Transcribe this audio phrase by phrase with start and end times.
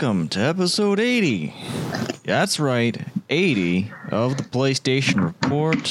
[0.00, 1.52] welcome to episode 80.
[2.24, 2.96] That's right,
[3.28, 5.86] 80 of the PlayStation Report.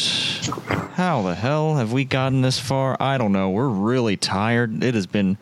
[0.95, 2.97] How the hell have we gotten this far?
[2.99, 3.51] I don't know.
[3.51, 4.83] We're really tired.
[4.83, 5.37] It has been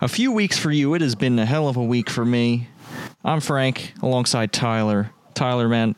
[0.00, 0.94] a few weeks for you.
[0.94, 2.66] It has been a hell of a week for me.
[3.24, 5.12] I'm Frank alongside Tyler.
[5.34, 5.94] Tyler, man,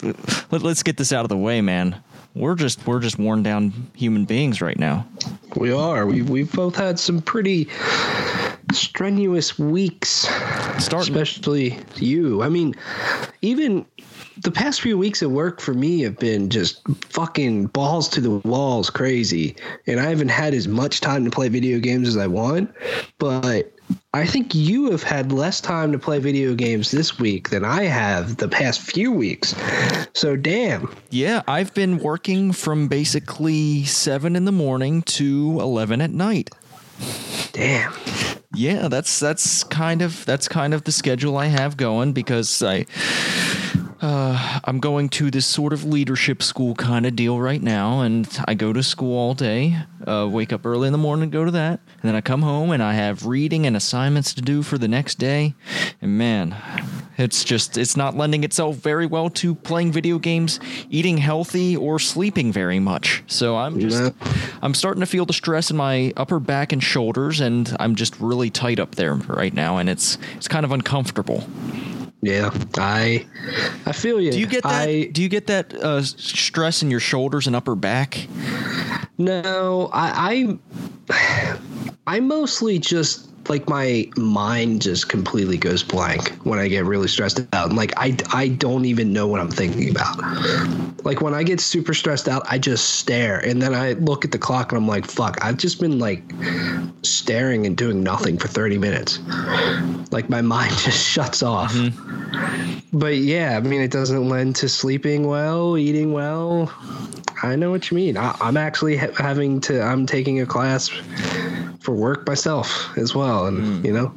[0.50, 1.96] let, us get this out of the way, man.
[2.34, 5.06] We're just we're just worn down human beings right now.
[5.56, 6.04] We are.
[6.04, 7.70] We we've both had some pretty
[8.74, 10.28] strenuous weeks.
[10.78, 11.14] Starting.
[11.14, 12.42] Especially you.
[12.42, 12.74] I mean,
[13.42, 13.86] even
[14.42, 18.30] the past few weeks at work for me have been just fucking balls to the
[18.30, 19.56] walls crazy.
[19.86, 22.74] And I haven't had as much time to play video games as I want.
[23.18, 23.72] But
[24.14, 27.84] I think you have had less time to play video games this week than I
[27.84, 29.54] have the past few weeks.
[30.14, 30.94] So, damn.
[31.10, 36.50] Yeah, I've been working from basically 7 in the morning to 11 at night.
[37.52, 37.92] Damn
[38.54, 42.86] yeah, that's that's kind of that's kind of the schedule I have going because I
[44.02, 48.28] uh, I'm going to this sort of leadership school kind of deal right now, and
[48.46, 49.76] I go to school all day.
[50.04, 52.72] Uh, wake up early in the morning, go to that, and then I come home
[52.72, 55.54] and I have reading and assignments to do for the next day.
[56.00, 56.56] And man,
[57.16, 60.58] it's just it's not lending itself very well to playing video games,
[60.90, 63.22] eating healthy, or sleeping very much.
[63.28, 64.12] So I'm just
[64.60, 68.18] I'm starting to feel the stress in my upper back and shoulders, and I'm just
[68.18, 71.44] really tight up there right now, and it's it's kind of uncomfortable.
[72.22, 73.26] Yeah, I
[73.84, 74.30] I feel you.
[74.30, 74.88] Do you get that?
[74.88, 78.28] I, do you get that uh, stress in your shoulders and upper back?
[79.18, 80.56] No, I
[81.10, 81.58] I,
[82.06, 87.38] I mostly just like my mind just completely goes blank when I get really stressed
[87.52, 87.68] out.
[87.68, 90.16] And like I I don't even know what I'm thinking about.
[91.04, 94.32] Like when I get super stressed out, I just stare and then I look at
[94.32, 96.22] the clock and I'm like, fuck, I've just been like
[97.02, 99.18] staring and doing nothing for 30 minutes.
[100.10, 101.74] Like my mind just shuts off.
[101.74, 102.98] Mm-hmm.
[102.98, 106.72] But yeah, I mean it doesn't lend to sleeping well, eating well.
[107.42, 108.16] I know what you mean.
[108.16, 110.90] I, am actually ha- having to I'm taking a class
[111.82, 113.84] for work myself as well, and mm.
[113.84, 114.12] you know,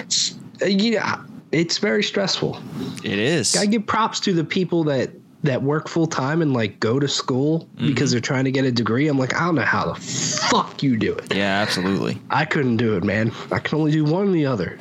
[0.00, 1.22] it's, yeah,
[1.52, 2.60] it's very stressful.
[3.04, 3.56] It is.
[3.56, 5.10] I give props to the people that
[5.42, 7.88] that work full time and like go to school mm-hmm.
[7.88, 9.08] because they're trying to get a degree.
[9.08, 11.34] I'm like, I don't know how the fuck you do it.
[11.34, 12.20] Yeah, absolutely.
[12.30, 13.32] I couldn't do it, man.
[13.50, 14.78] I can only do one or the other.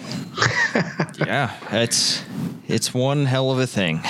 [1.19, 2.23] yeah, it's
[2.67, 4.01] it's one hell of a thing.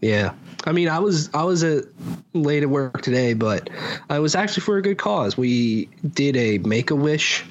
[0.00, 0.34] Yeah.
[0.64, 1.64] I mean, I was I was
[2.34, 3.68] late at work today, but
[4.08, 5.36] I was actually for a good cause.
[5.36, 7.44] We did a Make a Wish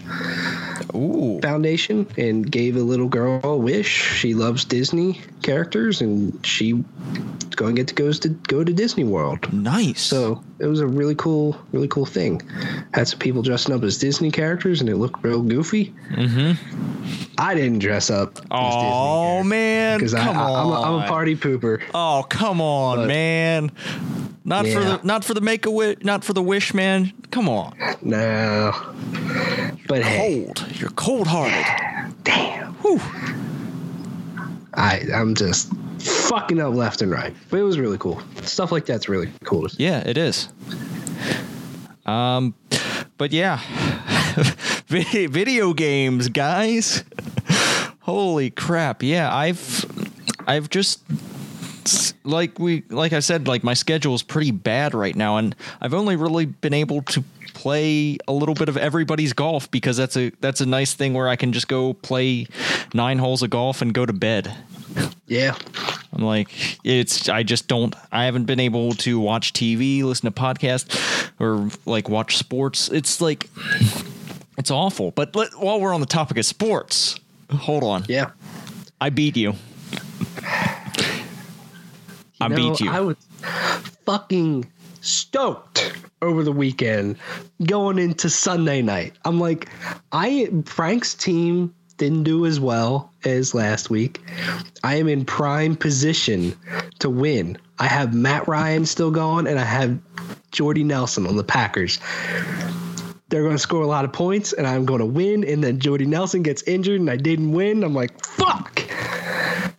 [1.42, 4.18] Foundation and gave a little girl a wish.
[4.18, 6.84] She loves Disney characters, and she
[7.56, 9.52] going to get to goes to go to Disney World.
[9.54, 10.02] Nice.
[10.02, 12.42] So it was a really cool, really cool thing.
[12.94, 15.94] Had some people dressing up as Disney characters, and it looked real goofy.
[16.12, 17.34] Mm-hmm.
[17.38, 18.40] I didn't dress up.
[18.52, 21.82] Oh man, because I'm, I'm, a party pooper.
[21.94, 23.72] Oh come on, but, man.
[24.46, 24.74] Not yeah.
[24.74, 27.12] for the not for the make a wish, not for the wish, man.
[27.32, 27.76] Come on.
[28.02, 28.72] No.
[29.88, 30.60] But cold.
[30.60, 30.76] Hey.
[30.80, 31.66] You're cold hearted.
[32.24, 32.74] Damn.
[32.76, 33.02] Whew.
[34.74, 37.34] I I'm just fucking up left and right.
[37.50, 38.22] But it was really cool.
[38.44, 39.68] Stuff like that's really cool.
[39.78, 40.50] Yeah, it is.
[42.06, 42.56] Um,
[43.18, 43.60] but yeah,
[44.88, 47.04] video games, guys.
[48.02, 49.04] Holy crap!
[49.04, 49.86] Yeah, I've
[50.48, 51.04] I've just
[52.24, 55.94] like we like I said, like my schedule is pretty bad right now, and I've
[55.94, 57.24] only really been able to
[57.62, 61.28] play a little bit of everybody's golf because that's a that's a nice thing where
[61.28, 62.48] I can just go play
[62.92, 64.52] nine holes of golf and go to bed.
[65.28, 65.56] Yeah.
[66.12, 66.50] I'm like,
[66.84, 71.70] it's, I just don't, I haven't been able to watch TV, listen to podcasts, or
[71.86, 72.90] like watch sports.
[72.90, 73.48] It's like,
[74.58, 75.12] it's awful.
[75.12, 77.18] But let, while we're on the topic of sports,
[77.50, 78.04] hold on.
[78.10, 78.32] Yeah.
[79.00, 79.54] I beat you.
[82.42, 82.92] I know, beat you.
[82.92, 83.16] I was
[84.06, 84.66] fucking
[85.02, 87.18] stoked over the weekend
[87.64, 89.14] going into Sunday night.
[89.26, 89.70] I'm like,
[90.12, 94.22] I Frank's team didn't do as well as last week.
[94.84, 96.56] I am in prime position
[96.98, 97.60] to win.
[97.78, 100.00] I have Matt Ryan still going, and I have
[100.52, 102.00] Jordy Nelson on the Packers.
[103.30, 105.44] They're going to score a lot of points, and I'm going to win.
[105.44, 107.84] And then Jordy Nelson gets injured, and I didn't win.
[107.84, 108.82] I'm like, fuck.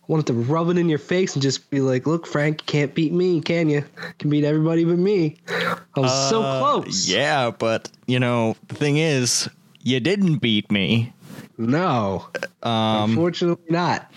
[0.03, 2.65] I wanted to rub it in your face and just be like, look, Frank, you
[2.65, 3.77] can't beat me, can you?
[3.77, 5.37] you can beat everybody but me.
[5.47, 7.07] I was uh, so close.
[7.07, 9.49] Yeah, but, you know, the thing is,
[9.81, 11.13] you didn't beat me.
[11.57, 12.27] No.
[12.63, 14.11] Um, Unfortunately, not.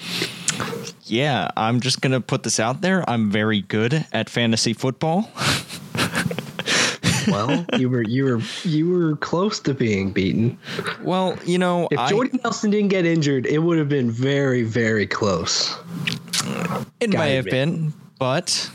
[1.04, 3.08] Yeah, I'm just going to put this out there.
[3.08, 5.30] I'm very good at fantasy football.
[7.26, 10.58] well, you were you were you were close to being beaten.
[11.02, 14.62] Well, you know, If I, Jordy Nelson didn't get injured, it would have been very
[14.62, 15.76] very close.
[17.00, 18.70] it gotta may have been, but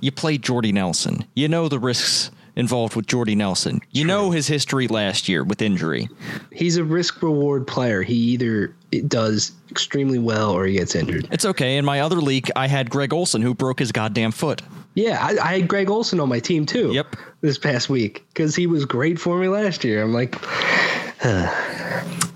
[0.00, 1.24] you played Jordy Nelson.
[1.34, 3.80] You know the risks involved with Jordy Nelson.
[3.92, 6.08] You know his history last year with injury.
[6.52, 8.02] He's a risk reward player.
[8.02, 8.74] He either
[9.08, 11.26] does extremely well or he gets injured.
[11.30, 11.78] It's okay.
[11.78, 14.60] In my other league, I had Greg Olsen who broke his goddamn foot.
[14.94, 16.92] Yeah, I, I had Greg Olsen on my team too.
[16.92, 17.16] Yep.
[17.42, 20.02] This past week because he was great for me last year.
[20.02, 20.36] I'm like,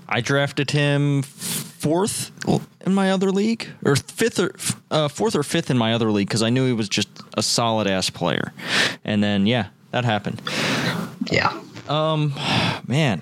[0.09, 2.31] I drafted him fourth
[2.85, 4.55] in my other league, or fifth or
[4.91, 7.41] uh, fourth or fifth in my other league because I knew he was just a
[7.41, 8.51] solid ass player.
[9.05, 10.41] And then yeah, that happened.
[11.31, 11.57] yeah,
[12.87, 13.21] Man,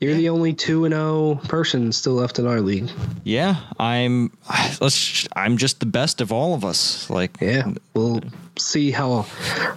[0.00, 2.90] you're the only two and zero person still left in our league.
[3.24, 4.32] yeah, I'm.
[4.80, 5.28] Let's.
[5.36, 7.08] I'm just the best of all of us.
[7.10, 8.20] Like Yeah, we'll
[8.58, 9.22] see how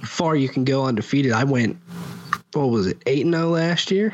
[0.05, 1.31] far you can go undefeated.
[1.31, 1.77] I went,
[2.53, 4.13] what was it, eight and zero last year,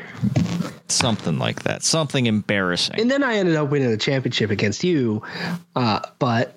[0.88, 1.82] something like that.
[1.82, 3.00] Something embarrassing.
[3.00, 5.22] and then I ended up winning a championship against you.
[5.76, 6.54] Uh, but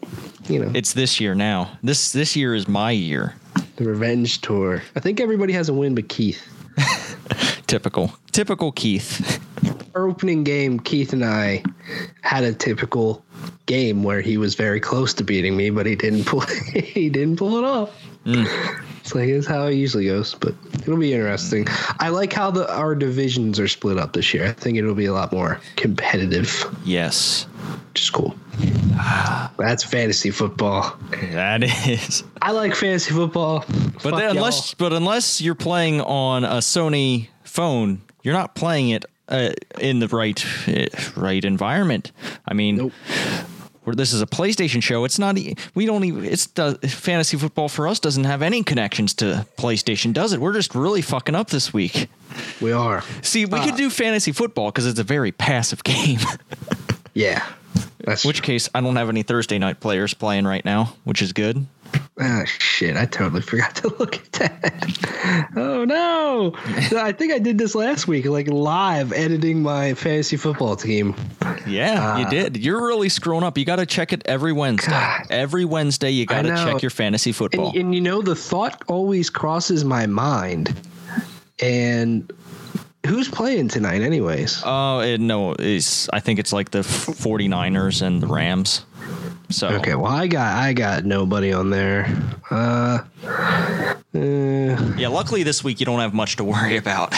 [0.48, 1.78] you know, It's this year now.
[1.84, 3.36] This this year is my year.
[3.78, 4.82] the revenge tour.
[4.96, 6.42] I think everybody has a win, but Keith.
[7.68, 8.14] Typical.
[8.31, 9.42] Typical Keith.
[9.96, 11.64] Our opening game, Keith and I
[12.22, 13.24] had a typical
[13.68, 16.40] game where he was very close to beating me, but he didn't pull.
[16.74, 17.92] he didn't pull it off.
[18.25, 18.48] Mm.
[19.02, 21.68] It's like it's how it usually goes, but it'll be interesting.
[22.00, 24.48] I like how the our divisions are split up this year.
[24.48, 27.46] I think it'll be a lot more competitive, yes.
[27.94, 28.36] Which is cool.
[29.60, 30.98] That's fantasy football.
[31.31, 32.24] That is.
[32.42, 33.63] I like fantasy football.
[34.01, 39.06] But then unless but unless you're playing on a Sony phone, you're not playing it
[39.30, 40.86] uh, in the right uh,
[41.16, 42.12] right environment.
[42.48, 42.94] I mean, Nope.
[43.86, 45.38] this is a PlayStation show, it's not.
[45.75, 46.25] We don't even.
[46.25, 50.42] It's the fantasy football for us doesn't have any connections to PlayStation, does it?
[50.42, 52.07] We're just really fucking up this week.
[52.60, 53.04] we are.
[53.22, 53.66] See, we Uh.
[53.66, 56.19] could do fantasy football because it's a very passive game.
[57.13, 57.44] Yeah.
[58.00, 61.31] That's which case, I don't have any Thursday night players playing right now, which is
[61.31, 61.66] good.
[62.20, 65.50] Ah, shit, I totally forgot to look at that.
[65.56, 66.54] Oh no!
[66.96, 71.16] I think I did this last week, like live editing my fantasy football team.
[71.66, 72.58] Yeah, you did.
[72.58, 73.58] You're really screwing up.
[73.58, 74.92] You got to check it every Wednesday.
[74.92, 75.28] God.
[75.30, 77.69] Every Wednesday, you got to check your fantasy football.
[77.69, 80.76] And, and you know, the thought always crosses my mind.
[81.60, 82.31] And
[83.06, 84.62] who's playing tonight, anyways?
[84.66, 88.86] Oh, it, no, it's, I think it's like the 49ers and the Rams.
[89.50, 92.06] So Okay, well, I got I got nobody on there.
[92.50, 97.14] Uh, uh, yeah, luckily this week you don't have much to worry about.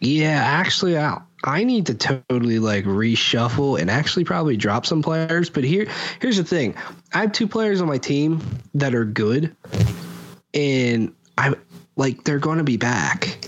[0.00, 5.48] yeah, actually, I I need to totally like reshuffle and actually probably drop some players.
[5.48, 5.86] But here
[6.20, 6.74] here's the thing:
[7.14, 8.40] I have two players on my team
[8.74, 9.54] that are good,
[10.54, 11.54] and I'm
[11.94, 13.38] like they're going to be back.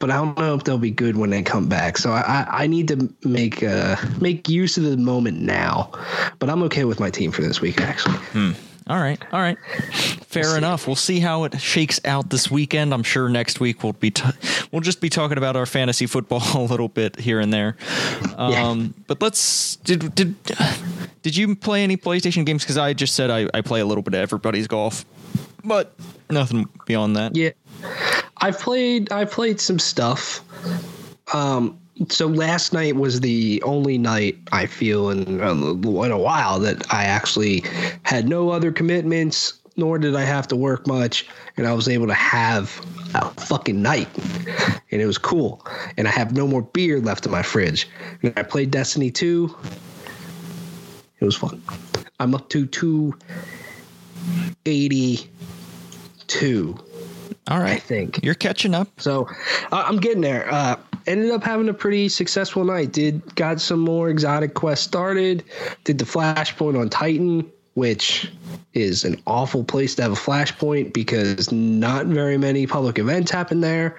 [0.00, 1.96] But I don't know if they'll be good when they come back.
[1.98, 5.92] So I, I, I need to make uh, make use of the moment now.
[6.38, 8.16] But I'm okay with my team for this week, actually.
[8.88, 9.56] All right, all right,
[10.26, 10.88] fair enough.
[10.88, 12.92] We'll see how it shakes out this weekend.
[12.92, 14.28] I'm sure next week we'll be t-
[14.72, 17.76] we'll just be talking about our fantasy football a little bit here and there.
[18.36, 20.34] Um, But let's did did
[21.22, 22.64] did you play any PlayStation games?
[22.64, 25.04] Because I just said I, I play a little bit of everybody's golf,
[25.62, 25.92] but
[26.28, 27.36] nothing beyond that.
[27.36, 27.50] Yeah,
[28.40, 29.12] I've played.
[29.12, 30.40] I played some stuff.
[31.34, 31.78] Um,
[32.08, 37.04] so last night was the only night I feel in in a while that I
[37.04, 37.64] actually
[38.02, 42.06] had no other commitments, nor did I have to work much, and I was able
[42.06, 42.80] to have
[43.14, 44.08] a fucking night,
[44.90, 45.66] and it was cool.
[45.96, 47.88] And I have no more beer left in my fridge.
[48.22, 49.54] And I played Destiny two.
[51.20, 51.62] It was fun.
[52.18, 53.14] I'm up to two
[54.64, 55.28] eighty
[56.26, 56.78] two.
[57.48, 58.22] All I think.
[58.22, 58.88] you're catching up.
[59.00, 59.26] So
[59.72, 60.52] uh, I'm getting there.
[60.52, 62.92] Uh, ended up having a pretty successful night.
[62.92, 65.42] Did got some more exotic quests started.
[65.84, 68.30] Did the flashpoint on Titan, which
[68.74, 73.60] is an awful place to have a flashpoint because not very many public events happen
[73.60, 73.98] there.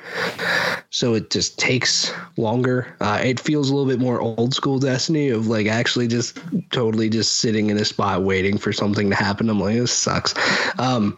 [0.91, 2.95] So it just takes longer.
[3.01, 6.39] Uh, it feels a little bit more old school Destiny of like actually just
[6.71, 9.49] totally just sitting in a spot waiting for something to happen.
[9.49, 10.33] I'm like, this sucks.
[10.79, 11.17] Um,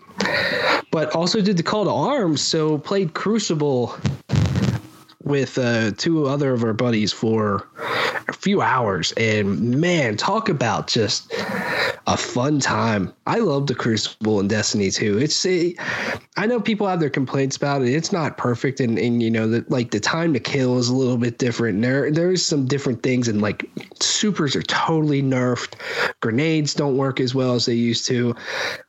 [0.93, 2.39] but also did the call to arms.
[2.39, 3.97] So played Crucible
[5.23, 7.67] with uh, two other of our buddies for
[8.27, 11.33] a few hours, and man, talk about just
[12.05, 13.12] a fun time.
[13.25, 15.17] I love the Crucible in Destiny 2.
[15.17, 15.77] It's it,
[16.38, 17.89] I know people have their complaints about it.
[17.89, 20.95] It's not perfect, and and you know that like the time to kill is a
[20.95, 21.81] little bit different.
[21.81, 23.67] There there's some different things, and like
[24.00, 25.73] supers are totally nerfed.
[26.19, 28.35] Grenades don't work as well as they used to.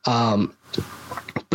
[0.05, 0.53] Um,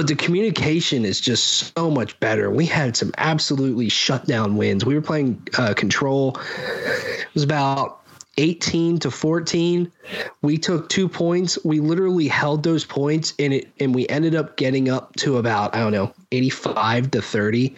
[0.00, 2.50] but the communication is just so much better.
[2.50, 4.82] We had some absolutely shut down wins.
[4.82, 6.40] We were playing uh, control.
[6.40, 8.00] It was about
[8.38, 9.92] 18 to 14
[10.40, 14.56] we took two points we literally held those points and it and we ended up
[14.56, 17.74] getting up to about i don't know 85 to 30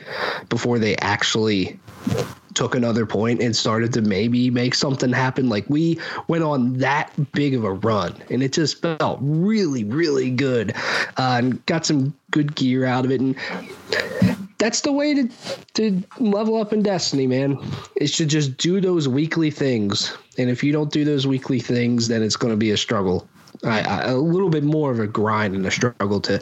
[0.50, 1.80] before they actually
[2.54, 7.10] took another point and started to maybe make something happen like we went on that
[7.32, 10.74] big of a run and it just felt really really good
[11.16, 13.36] uh, and got some good gear out of it and
[14.62, 15.28] that's the way to
[15.74, 17.58] to level up in Destiny, man.
[17.96, 22.06] Is to just do those weekly things, and if you don't do those weekly things,
[22.06, 23.28] then it's going to be a struggle.
[23.64, 26.40] I, I, a little bit more of a grind and a struggle to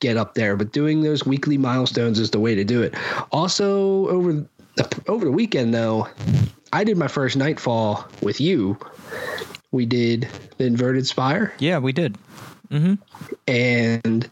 [0.00, 2.94] get up there, but doing those weekly milestones is the way to do it.
[3.30, 4.44] Also, over
[4.76, 6.08] the, over the weekend though,
[6.72, 8.78] I did my first Nightfall with you.
[9.70, 11.52] We did the inverted spire.
[11.58, 12.16] Yeah, we did.
[12.68, 12.94] Mm-hmm.
[13.46, 14.30] And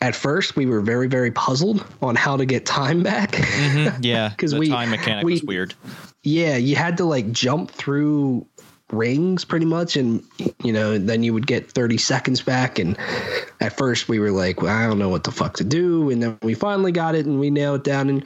[0.00, 3.32] at first we were very very puzzled on how to get time back.
[3.32, 4.02] Mm-hmm.
[4.02, 5.74] Yeah, because we time mechanic we, was weird.
[6.22, 8.46] Yeah, you had to like jump through
[8.92, 10.22] rings pretty much and
[10.62, 12.98] you know then you would get 30 seconds back and
[13.60, 16.22] at first we were like well, i don't know what the fuck to do and
[16.22, 18.24] then we finally got it and we nailed it down and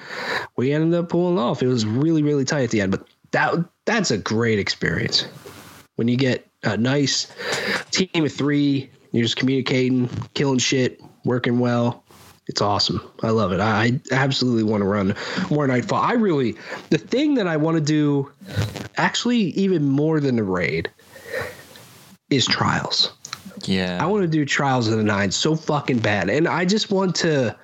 [0.56, 3.54] we ended up pulling off it was really really tight at the end but that
[3.84, 5.26] that's a great experience
[5.94, 7.32] when you get a nice
[7.92, 12.04] team of three you're just communicating killing shit working well.
[12.48, 13.00] It's awesome.
[13.22, 13.60] I love it.
[13.60, 15.14] I absolutely want to run
[15.50, 16.00] more Nightfall.
[16.00, 16.56] I really,
[16.88, 18.32] the thing that I want to do,
[18.96, 20.90] actually, even more than the raid,
[22.30, 23.12] is trials.
[23.64, 24.02] Yeah.
[24.02, 26.30] I want to do trials of the nine so fucking bad.
[26.30, 27.56] And I just want to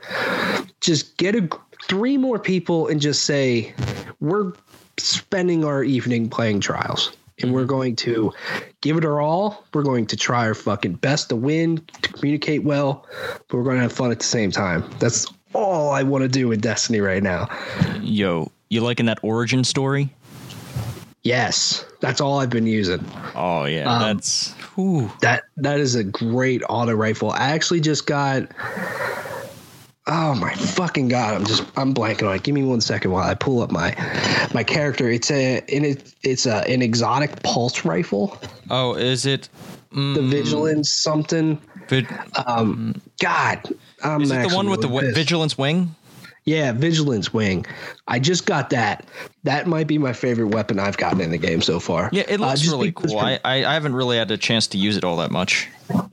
[0.80, 1.48] just get a
[1.84, 3.74] three more people and just say,
[4.20, 4.52] we're
[4.98, 8.32] spending our evening playing trials and we're going to
[8.80, 9.64] give it our all.
[9.72, 13.06] We're going to try our fucking best to win, to communicate well,
[13.48, 14.88] but we're going to have fun at the same time.
[14.98, 17.48] That's all I want to do with Destiny right now.
[18.00, 20.10] Yo, you liking that origin story?
[21.22, 23.02] Yes, that's all I've been using.
[23.34, 25.10] Oh yeah, um, that's whew.
[25.22, 27.30] that that is a great auto rifle.
[27.30, 28.42] I actually just got
[30.06, 31.34] Oh my fucking god!
[31.34, 32.42] I'm just I'm blanking on it.
[32.42, 33.94] Give me one second while I pull up my
[34.52, 35.10] my character.
[35.10, 38.38] It's a in it it's a an exotic pulse rifle.
[38.68, 39.48] Oh, is it
[39.94, 41.58] mm, the vigilance something?
[41.88, 42.08] Vid-
[42.46, 43.62] um, God,
[44.02, 45.94] I'm is it the one with the w- vigilance wing?
[46.44, 47.64] Yeah, Vigilance Wing.
[48.06, 49.06] I just got that.
[49.44, 52.08] That might be my favorite weapon I've gotten in the game so far.
[52.12, 53.18] Yeah, it uh, looks uh, really cool.
[53.18, 55.68] I, I haven't really had a chance to use it all that much.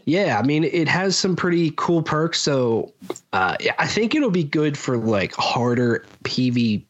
[0.05, 2.39] Yeah, I mean, it has some pretty cool perks.
[2.39, 2.93] So
[3.33, 6.83] uh, I think it'll be good for like harder PV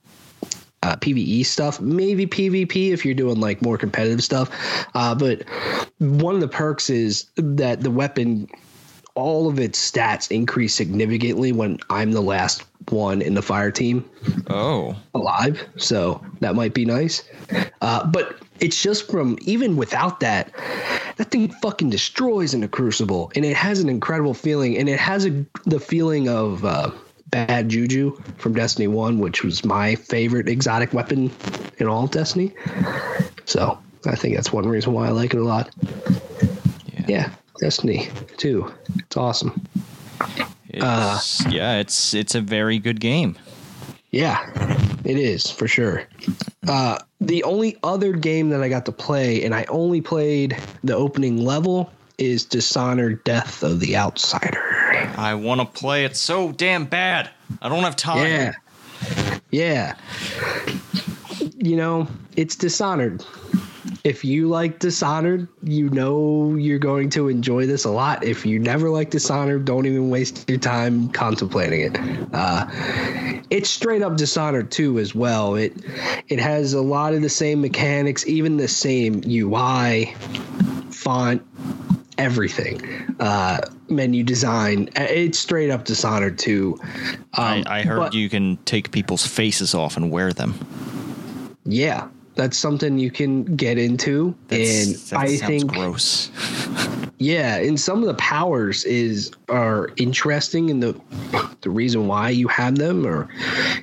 [0.83, 4.50] uh, PVE stuff, maybe PvP if you're doing like more competitive stuff.
[4.95, 5.43] Uh, but
[6.00, 8.48] one of the perks is that the weapon,
[9.15, 14.09] all of its stats increase significantly when I'm the last one in the fire team.
[14.49, 15.63] Oh, alive.
[15.77, 17.23] So that might be nice.
[17.81, 20.53] Uh, but it's just from even without that,
[21.17, 24.99] that thing fucking destroys in a crucible, and it has an incredible feeling, and it
[24.99, 26.65] has a, the feeling of.
[26.65, 26.91] Uh,
[27.31, 31.31] Bad Juju from Destiny 1, which was my favorite exotic weapon
[31.77, 32.53] in all of Destiny.
[33.45, 35.73] So I think that's one reason why I like it a lot.
[36.91, 37.29] Yeah, yeah
[37.61, 38.73] Destiny 2.
[38.97, 39.61] It's awesome.
[40.69, 43.37] It's, uh, yeah, it's it's a very good game.
[44.09, 44.39] Yeah,
[45.05, 46.03] it is for sure.
[46.67, 50.95] Uh, the only other game that I got to play, and I only played the
[50.95, 54.63] opening level, is Dishonored Death of the Outsider.
[55.17, 57.29] I want to play it so damn bad.
[57.61, 58.25] I don't have time.
[58.25, 58.53] Yeah.
[59.51, 59.95] Yeah.
[61.57, 63.23] You know, it's Dishonored
[64.03, 68.24] if you like Dishonored, you know you're going to enjoy this a lot.
[68.24, 71.98] If you never like Dishonored, don't even waste your time contemplating it.
[72.34, 72.65] Uh,
[73.50, 75.55] it's straight up Dishonored too, as well.
[75.55, 75.74] It
[76.29, 80.13] it has a lot of the same mechanics, even the same UI,
[80.89, 81.46] font,
[82.17, 82.81] everything.
[83.20, 84.89] Uh, menu design.
[84.96, 86.79] It's straight up Dishonored too.
[87.38, 90.55] Um, I, I heard but, you can take people's faces off and wear them.
[91.65, 92.08] Yeah,
[92.41, 96.31] that's something you can get into that's, and i think gross
[97.19, 101.00] yeah and some of the powers is are interesting and the
[101.62, 103.29] the reason why you have them are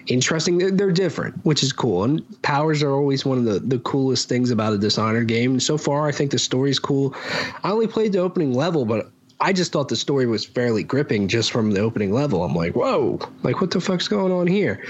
[0.09, 3.79] interesting they're, they're, different which is cool and powers are always one of the the
[3.81, 7.15] coolest things about a dishonored game so far i think the story's cool
[7.63, 11.29] i only played the opening level but I just thought the story was fairly gripping
[11.29, 12.43] just from the opening level.
[12.43, 14.85] I'm like, whoa, like what the fuck's going on here?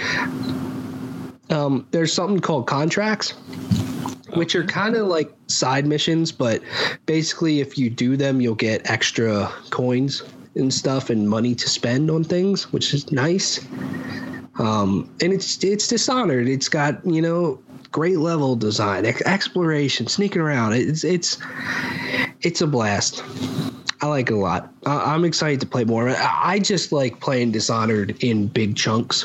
[1.51, 3.35] Um, there's something called contracts
[4.35, 6.63] which are kind of like side missions, but
[7.07, 10.23] basically, if you do them, you'll get extra coins
[10.55, 13.65] and stuff and money to spend on things, which is nice.
[14.59, 16.49] Um, and it's it's Dishonored.
[16.49, 20.75] It's got you know great level design, exploration, sneaking around.
[20.75, 21.39] It's it's
[22.43, 23.23] it's a blast.
[24.01, 24.73] I like it a lot.
[24.87, 26.09] I'm excited to play more.
[26.11, 29.25] I just like playing Dishonored in big chunks.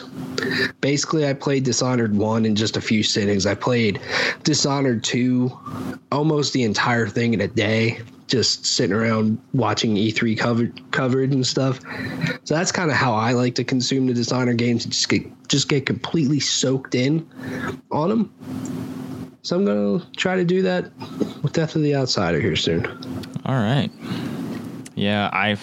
[0.81, 3.45] Basically, I played Dishonored 1 in just a few sittings.
[3.45, 3.99] I played
[4.43, 5.51] Dishonored 2
[6.11, 11.45] almost the entire thing in a day, just sitting around watching E3 covered covered and
[11.45, 11.79] stuff.
[12.43, 14.85] So that's kind of how I like to consume the Dishonored games.
[14.85, 17.27] Just get just get completely soaked in
[17.91, 18.33] on them.
[19.43, 20.91] So I'm gonna try to do that
[21.43, 22.87] with Death of the Outsider here soon.
[23.45, 23.91] All right.
[24.95, 25.61] Yeah, I've.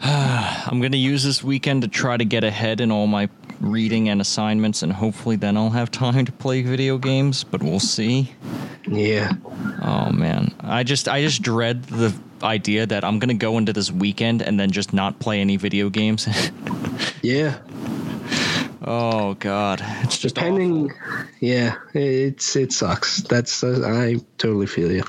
[0.02, 3.28] I'm going to use this weekend to try to get ahead in all my
[3.60, 7.44] reading and assignments, and hopefully then I'll have time to play video games.
[7.44, 8.32] But we'll see.
[8.86, 9.32] Yeah.
[9.82, 13.72] Oh man, I just I just dread the idea that I'm going to go into
[13.72, 16.26] this weekend and then just not play any video games.
[17.22, 17.58] yeah.
[18.84, 20.90] Oh God, it's just depending.
[20.90, 21.26] Awful.
[21.40, 23.22] Yeah, it's it sucks.
[23.22, 25.04] That's uh, I totally feel you.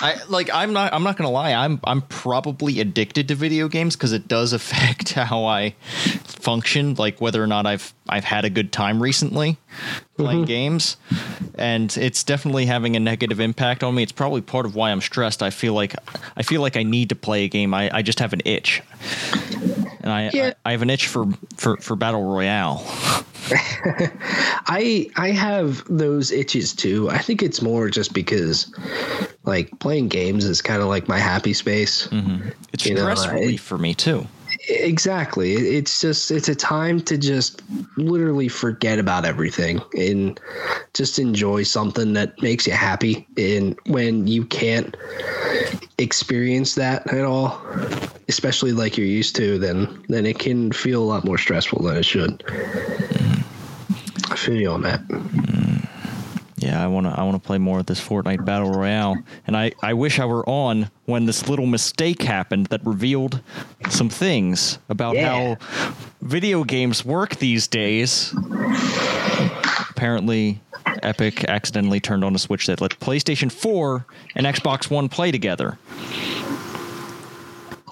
[0.00, 3.96] I like I'm not I'm not gonna lie I'm I'm probably addicted to video games
[3.96, 5.70] because it does affect how I
[6.24, 9.58] function like whether or not I've I've had a good time recently
[10.16, 10.46] playing mm-hmm.
[10.46, 10.96] games.
[11.54, 14.02] And it's definitely having a negative impact on me.
[14.02, 15.42] It's probably part of why I'm stressed.
[15.42, 15.94] I feel like
[16.36, 17.74] I feel like I need to play a game.
[17.74, 18.82] I, I just have an itch.
[20.00, 20.52] And I, yeah.
[20.64, 21.26] I, I have an itch for
[21.56, 22.78] for for battle royale
[24.66, 27.08] I I have those itches too.
[27.10, 28.72] I think it's more just because
[29.44, 32.06] like playing games is kind of like my happy space.
[32.08, 32.48] Mm-hmm.
[32.72, 34.26] It's you stress know, relief for me too.
[34.68, 35.52] Exactly.
[35.52, 37.62] It's just it's a time to just
[37.96, 40.38] literally forget about everything and
[40.94, 43.26] just enjoy something that makes you happy.
[43.36, 44.96] And when you can't
[45.98, 47.60] experience that at all,
[48.28, 51.96] especially like you're used to, then then it can feel a lot more stressful than
[51.96, 52.42] it should.
[54.30, 55.06] I feel you on that.
[55.08, 55.88] Mm.
[56.58, 57.18] Yeah, I want to.
[57.18, 60.24] I want to play more of this Fortnite Battle Royale, and I, I wish I
[60.24, 63.40] were on when this little mistake happened that revealed
[63.90, 65.28] some things about yeah.
[65.28, 65.56] how
[66.20, 68.34] video games work these days.
[69.90, 70.60] Apparently,
[71.02, 75.78] Epic accidentally turned on a switch that let PlayStation 4 and Xbox One play together.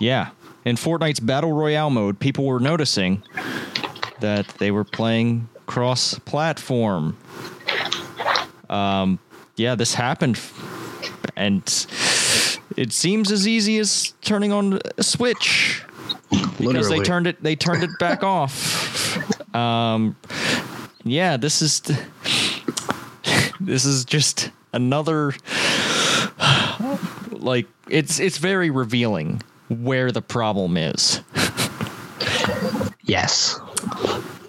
[0.00, 0.30] Yeah,
[0.64, 3.22] in Fortnite's Battle Royale mode, people were noticing
[4.20, 7.16] that they were playing cross platform.
[8.68, 9.18] Um,
[9.56, 10.40] yeah, this happened,
[11.36, 11.62] and
[12.76, 15.82] it seems as easy as turning on a switch
[16.30, 16.98] because Literally.
[16.98, 19.54] they turned it they turned it back off.
[19.54, 20.16] Um,
[21.04, 21.80] yeah, this is
[23.60, 25.32] this is just another
[27.30, 31.20] like it's it's very revealing where the problem is.
[33.02, 33.58] yes.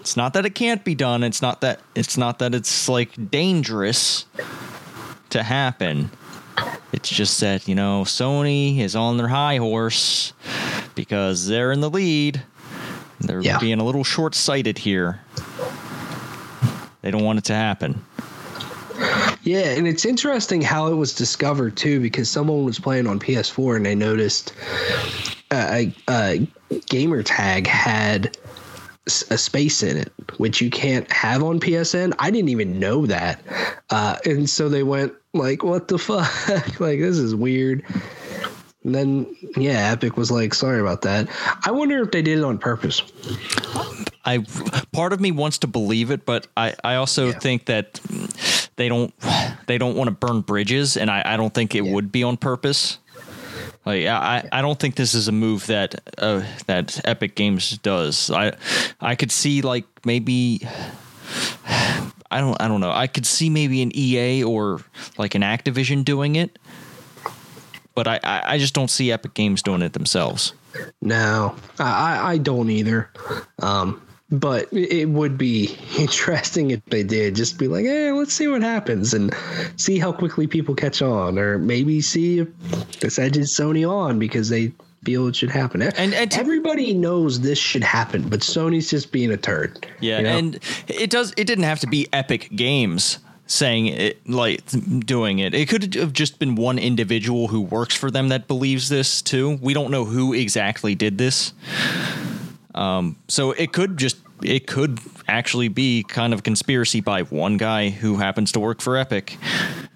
[0.07, 1.21] It's not that it can't be done.
[1.21, 4.25] It's not that it's not that it's like dangerous
[5.31, 6.11] to happen.
[6.93, 10.31] It's just that, you know, Sony is on their high horse
[10.95, 12.41] because they're in the lead.
[13.19, 13.59] They're yeah.
[13.59, 15.19] being a little short sighted here.
[17.01, 18.01] They don't want it to happen.
[19.43, 23.75] Yeah, and it's interesting how it was discovered too, because someone was playing on PS4
[23.75, 24.53] and they noticed
[25.51, 26.47] uh, a, a
[26.87, 28.37] gamer tag had
[29.29, 32.13] a space in it, which you can't have on PSN.
[32.19, 33.41] I didn't even know that,
[33.89, 36.29] uh, and so they went like, "What the fuck?
[36.79, 37.83] like this is weird."
[38.83, 41.27] And then yeah, Epic was like, "Sorry about that."
[41.65, 43.01] I wonder if they did it on purpose.
[44.25, 44.45] I
[44.91, 47.39] part of me wants to believe it, but I I also yeah.
[47.39, 47.99] think that
[48.75, 49.13] they don't
[49.67, 51.93] they don't want to burn bridges, and I I don't think it yeah.
[51.93, 52.99] would be on purpose.
[53.87, 58.29] Like I, I don't think this is a move that uh, that Epic Games does.
[58.29, 58.51] I
[58.99, 60.67] I could see like maybe
[62.29, 62.91] I don't I don't know.
[62.91, 64.81] I could see maybe an EA or
[65.17, 66.59] like an Activision doing it,
[67.95, 70.51] but I I just don't see Epic Games doing it themselves.
[71.01, 73.09] No, I I don't either.
[73.59, 78.47] Um, but it would be interesting if they did just be like hey let's see
[78.47, 79.33] what happens and
[79.77, 84.49] see how quickly people catch on or maybe see if this edges sony on because
[84.49, 84.71] they
[85.03, 85.81] feel it should happen.
[85.81, 90.17] And, and to, everybody knows this should happen but sony's just being a turd yeah
[90.17, 90.37] you know?
[90.37, 94.61] and it does it didn't have to be epic games saying it like
[95.05, 95.53] doing it.
[95.53, 99.57] It could have just been one individual who works for them that believes this too.
[99.61, 101.53] We don't know who exactly did this
[102.77, 107.89] um, so it could just it could actually be kind of conspiracy by one guy
[107.89, 109.35] who happens to work for Epic.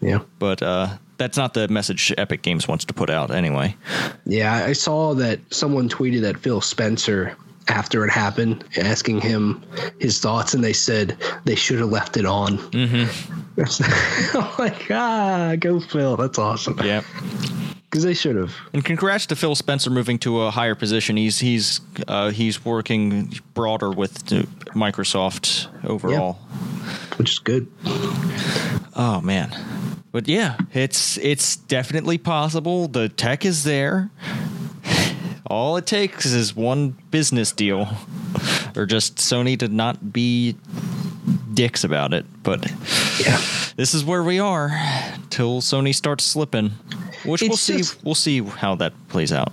[0.02, 0.22] Yeah.
[0.40, 3.76] But uh, that's not the message Epic Games wants to put out anyway.
[4.26, 7.38] Yeah, I saw that someone tweeted that Phil Spencer
[7.68, 9.64] after it happened, asking him
[10.00, 12.58] his thoughts, and they said they should have left it on.
[12.58, 13.42] Mm-hmm.
[14.38, 16.18] I'm like, ah, go Phil.
[16.18, 16.80] That's awesome.
[16.84, 17.02] Yeah.
[17.90, 18.56] Because they should have.
[18.74, 21.18] And congrats to Phil Spencer moving to a higher position.
[21.18, 24.26] He's he's uh, he's working broader with
[24.74, 26.34] Microsoft overall.
[27.18, 27.68] Which is good.
[28.96, 29.54] Oh man.
[30.14, 32.88] But yeah, it's it's definitely possible.
[32.88, 34.10] The tech is there.
[35.52, 37.90] All it takes is one business deal,
[38.78, 40.56] or just Sony to not be
[41.54, 42.26] dicks about it.
[42.42, 42.72] But
[43.20, 43.38] Yeah.
[43.76, 44.70] this is where we are
[45.30, 46.70] till Sony starts slipping,
[47.26, 47.78] which we'll see.
[47.80, 49.52] just- we'll see how that plays out.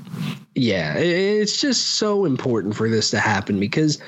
[0.54, 3.98] Yeah, it's just so important for this to happen because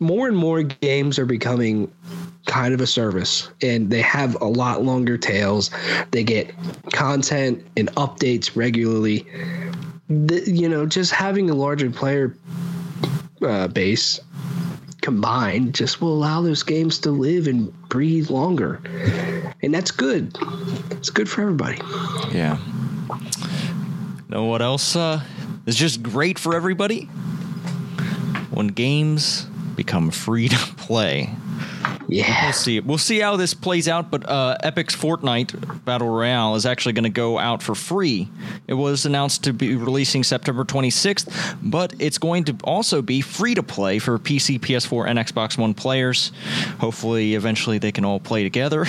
[0.00, 1.90] more and more games are becoming
[2.46, 5.70] kind of a service and they have a lot longer tails.
[6.10, 6.52] They get
[6.92, 9.26] content and updates regularly.
[10.08, 12.36] The, you know, just having a larger player
[13.42, 14.20] uh, base
[15.00, 18.80] combined just will allow those games to live and breathe longer.
[19.62, 20.36] And that's good.
[20.92, 21.78] It's good for everybody.
[22.32, 22.58] Yeah.
[24.28, 25.22] Know what else uh,
[25.66, 27.04] is just great for everybody?
[28.50, 31.30] When games become free to play.
[32.14, 32.44] Yeah.
[32.44, 32.78] We'll see.
[32.78, 34.08] We'll see how this plays out.
[34.08, 38.28] But uh, Epic's Fortnite Battle Royale is actually going to go out for free.
[38.68, 43.56] It was announced to be releasing September 26th, but it's going to also be free
[43.56, 46.30] to play for PC, PS4, and Xbox One players.
[46.78, 48.86] Hopefully, eventually they can all play together.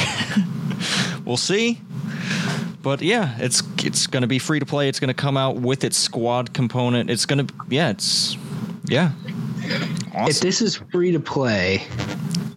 [1.26, 1.82] we'll see.
[2.84, 4.88] But yeah, it's it's going to be free to play.
[4.88, 7.10] It's going to come out with its squad component.
[7.10, 8.38] It's going to yeah, it's
[8.86, 9.14] yeah.
[10.14, 11.82] If this is free to play,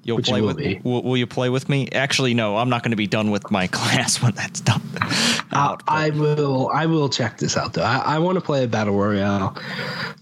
[0.09, 1.87] You'll Which play will with will, will you play with me?
[1.92, 2.57] Actually, no.
[2.57, 4.81] I'm not going to be done with my class when that's done.
[5.53, 6.71] Out, I will.
[6.73, 7.83] I will check this out though.
[7.83, 9.55] I, I want to play a battle royale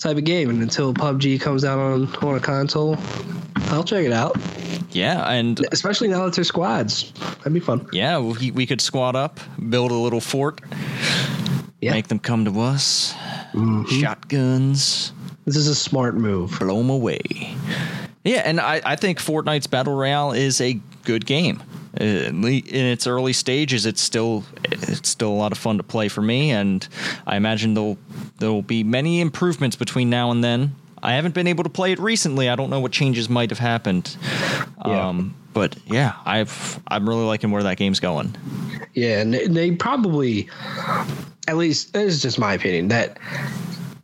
[0.01, 2.97] type of game, and until PUBG comes out on on a console,
[3.67, 4.37] I'll check it out.
[4.91, 7.89] yeah, and Especially now that they're squads, that'd be fun.
[7.93, 10.61] yeah, we, we could squad up, build a little fort,
[11.81, 13.13] Yeah, make them come to us.
[13.53, 13.85] Mm-hmm.
[14.01, 15.13] Shotguns,
[15.45, 16.59] this is a smart move.
[16.59, 17.55] blow them away.
[18.27, 21.63] Yeah, and I, I think Fortnite's Battle Royale is a good game.
[21.99, 26.09] Uh, In its early stages, it's still it's still a lot of fun to play
[26.09, 26.87] for me, and
[27.27, 27.97] I imagine there'll
[28.39, 30.75] there'll be many improvements between now and then.
[31.03, 32.49] I haven't been able to play it recently.
[32.49, 34.17] I don't know what changes might have happened.
[34.85, 35.09] Yeah.
[35.09, 38.35] Um, but yeah, I've I'm really liking where that game's going.
[38.95, 40.49] Yeah, and they- they probably,
[41.49, 43.19] at least this is just my opinion, that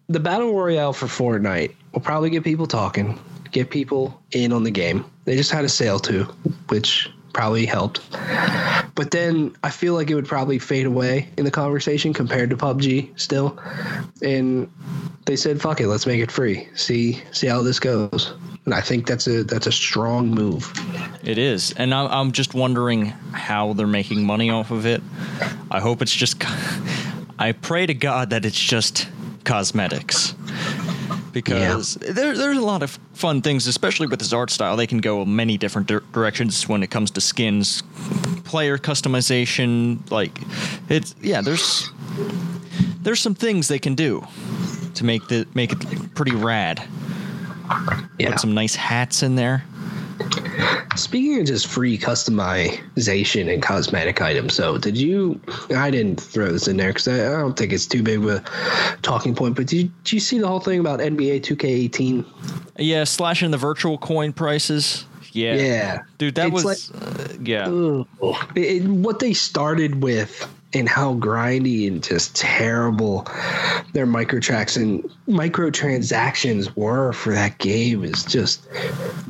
[0.09, 3.19] the battle royale for Fortnite will probably get people talking,
[3.53, 5.05] get people in on the game.
[5.25, 6.25] They just had a sale too,
[6.69, 8.01] which probably helped.
[8.95, 12.57] But then I feel like it would probably fade away in the conversation compared to
[12.57, 13.59] PUBG still.
[14.23, 14.71] And
[15.25, 16.69] they said, "Fuck it, let's make it free.
[16.75, 18.35] See see how this goes."
[18.65, 20.73] And I think that's a that's a strong move.
[21.25, 25.03] It is, and I'm, I'm just wondering how they're making money off of it.
[25.71, 26.43] I hope it's just.
[27.39, 29.09] I pray to God that it's just
[29.45, 30.35] cosmetics,
[31.33, 34.77] because there, there's a lot of fun things, especially with this art style.
[34.77, 37.83] They can go many different dir- directions when it comes to skins,
[38.45, 40.11] player customization.
[40.11, 40.39] Like,
[40.89, 41.41] it's yeah.
[41.41, 41.91] There's
[43.03, 44.27] there's some things they can do
[44.95, 46.83] to make the make it pretty rad.
[48.19, 48.31] Yeah.
[48.31, 49.65] Put some nice hats in there.
[50.97, 55.41] Speaking of just free customization and cosmetic items, so did you?
[55.75, 58.27] I didn't throw this in there because I, I don't think it's too big of
[58.27, 58.45] a
[59.03, 59.57] talking point.
[59.57, 62.25] But did you, did you see the whole thing about NBA 2K18?
[62.79, 65.05] Yeah, slashing the virtual coin prices.
[65.33, 66.03] Yeah, Yeah.
[66.19, 67.69] dude, that It's was uh, yeah.
[67.69, 68.37] Ugh.
[68.55, 73.27] It- what they started with and how grindy and just terrible
[73.93, 78.67] their microtransactions microtransactions were for that game is just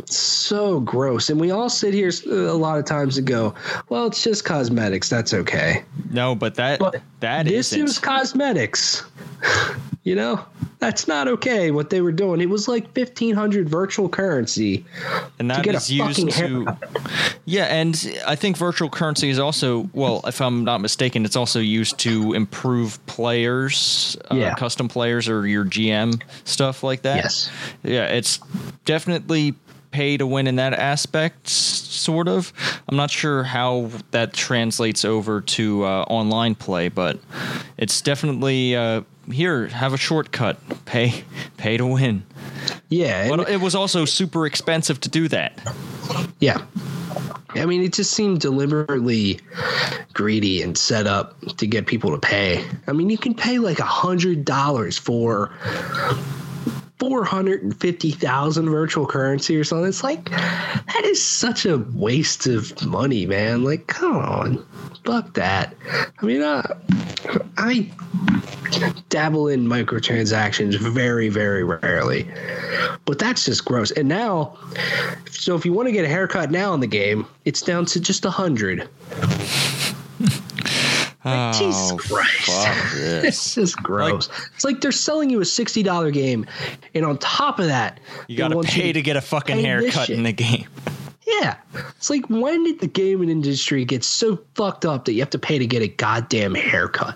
[0.06, 1.30] so gross.
[1.30, 3.54] And we all sit here a lot of times and go,
[3.88, 5.08] "Well, it's just cosmetics.
[5.08, 9.04] That's okay." No, but that But that this is cosmetics.
[10.04, 10.44] you know,
[10.82, 11.70] that's not okay.
[11.70, 14.84] What they were doing, it was like fifteen hundred virtual currency
[15.38, 16.76] and that a used to
[17.44, 21.60] yeah, and I think virtual currency is also well, if I'm not mistaken, it's also
[21.60, 27.18] used to improve players, uh, custom players, or your GM stuff like that.
[27.18, 27.50] Yes.
[27.84, 28.40] yeah, it's
[28.84, 29.54] definitely
[29.92, 32.52] pay to win in that aspect, sort of.
[32.88, 37.20] I'm not sure how that translates over to uh, online play, but
[37.76, 39.68] it's definitely uh, here.
[39.68, 40.58] Have a shortcut.
[40.84, 41.24] Pay,
[41.56, 42.24] pay to win.
[42.88, 45.58] Yeah, But it was also super expensive to do that.
[46.40, 46.62] Yeah.
[47.54, 49.40] I mean, it just seemed deliberately
[50.14, 52.64] greedy and set up to get people to pay.
[52.86, 55.50] I mean, you can pay like a hundred dollars for
[57.02, 59.88] four hundred and fifty thousand virtual currency or something.
[59.88, 63.64] It's like that is such a waste of money, man.
[63.64, 64.64] Like, come on,
[65.04, 65.74] fuck that.
[66.20, 66.62] I mean, uh,
[67.56, 67.90] I
[69.08, 72.30] dabble in microtransactions very, very rarely,
[73.04, 73.90] but that's just gross.
[73.90, 74.56] And now,
[75.28, 77.98] so if you want to get a haircut now in the game, it's down to
[77.98, 78.30] just a
[81.22, 81.56] hundred.
[81.56, 82.94] Oh, Jesus Christ.
[82.94, 83.24] this.
[83.28, 84.28] It's just gross.
[84.54, 86.46] it's like they're selling you a sixty dollar game,
[86.94, 90.10] and on top of that, You got to pay to get a fucking this haircut
[90.10, 90.66] in the game.
[91.24, 91.56] Yeah,
[91.96, 95.38] it's like when did the gaming industry get so fucked up that you have to
[95.38, 97.14] pay to get a goddamn haircut?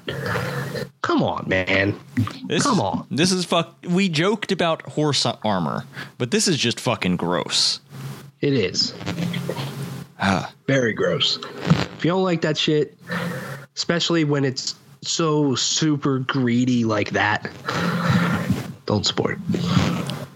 [1.03, 1.99] Come on, man.
[2.47, 3.07] This Come is- on.
[3.11, 3.75] This is fuck.
[3.87, 5.85] We joked about horse armor,
[6.19, 7.81] but this is just fucking gross.
[8.41, 8.95] It is
[10.21, 10.51] Ah.
[10.67, 11.39] very gross.
[11.99, 12.97] If you don't like that shit,
[13.77, 17.51] especially when it's so super greedy like that,
[18.87, 19.39] don't support.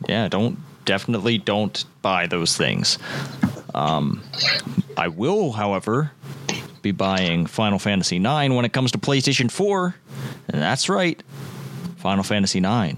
[0.08, 2.98] yeah, don't definitely don't buy those things.
[3.74, 4.22] Um,
[4.96, 6.12] I will, however,
[6.82, 9.94] be buying Final Fantasy IX when it comes to PlayStation 4.
[10.48, 11.22] And that's right,
[11.96, 12.96] Final Fantasy IX.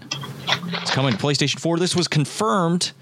[0.80, 1.78] It's coming to PlayStation 4.
[1.78, 2.92] This was confirmed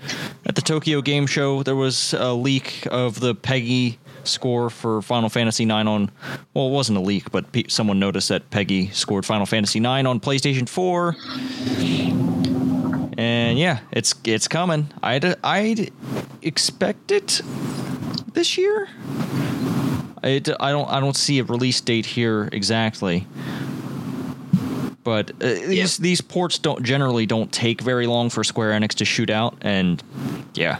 [0.45, 1.63] at the Tokyo Game Show.
[1.63, 6.11] There was a leak of the PEGI score for Final Fantasy IX on.
[6.55, 10.07] Well, it wasn't a leak, but pe- someone noticed that PEGI scored Final Fantasy IX
[10.07, 11.17] on PlayStation 4.
[13.19, 14.89] And yeah, it's it's coming.
[15.03, 15.93] I'd I'd
[16.43, 17.43] expect it
[18.33, 18.89] this year.
[20.23, 23.27] I, I don't I don't see a release date here exactly.
[25.03, 29.05] But uh, these these ports don't generally don't take very long for Square Enix to
[29.05, 30.03] shoot out, and
[30.55, 30.79] yeah,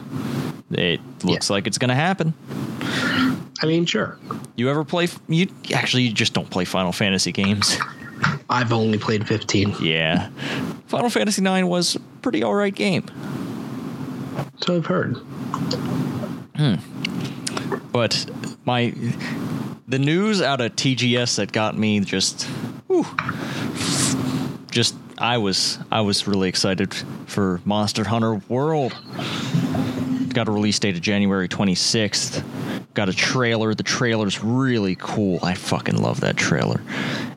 [0.71, 2.33] it looks like it's gonna happen.
[3.61, 4.17] I mean, sure.
[4.55, 5.07] You ever play?
[5.27, 7.77] You actually you just don't play Final Fantasy games.
[8.49, 10.29] I've only played 15, yeah,
[10.87, 13.05] Final Fantasy IX was a pretty all right game.
[14.61, 15.15] so I've heard.
[16.55, 16.75] Hmm.
[17.91, 18.29] But
[18.65, 18.93] my
[19.87, 22.43] the news out of TGS that got me just
[22.87, 23.05] whew,
[24.71, 26.93] just I was I was really excited
[27.25, 28.93] for Monster Hunter World.
[30.33, 32.43] Got a release date of January 26th.
[32.93, 33.73] Got a trailer.
[33.73, 35.39] The trailer's really cool.
[35.43, 36.81] I fucking love that trailer.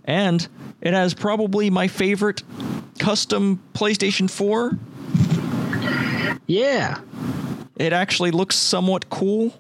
[0.05, 0.47] And
[0.81, 2.43] it has probably my favorite
[2.99, 4.79] custom PlayStation 4
[6.47, 7.01] Yeah,
[7.77, 9.55] it actually looks somewhat cool.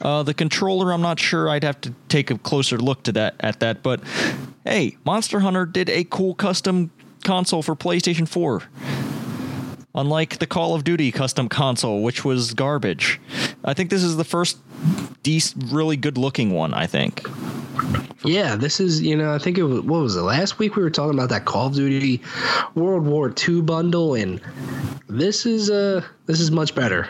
[0.00, 1.48] Uh, the controller, I'm not sure.
[1.50, 3.82] I'd have to take a closer look to that at that.
[3.82, 4.00] But
[4.64, 6.90] hey, Monster Hunter did a cool custom
[7.24, 8.62] console for PlayStation 4.
[9.94, 13.20] Unlike the Call of Duty custom console, which was garbage.
[13.64, 14.58] I think this is the first
[15.66, 17.26] really good looking one, I think.
[18.24, 20.82] Yeah, this is you know I think it was what was it last week we
[20.82, 22.20] were talking about that Call of Duty
[22.74, 24.40] World War II bundle and
[25.08, 27.08] this is uh this is much better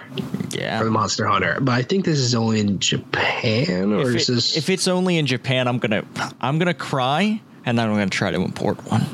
[0.51, 4.17] Yeah, for the Monster Hunter but I think this is only in Japan or If,
[4.17, 6.05] is it- this if it's only in Japan, I'm gonna
[6.41, 9.05] I'm gonna cry and then I'm gonna try to import one.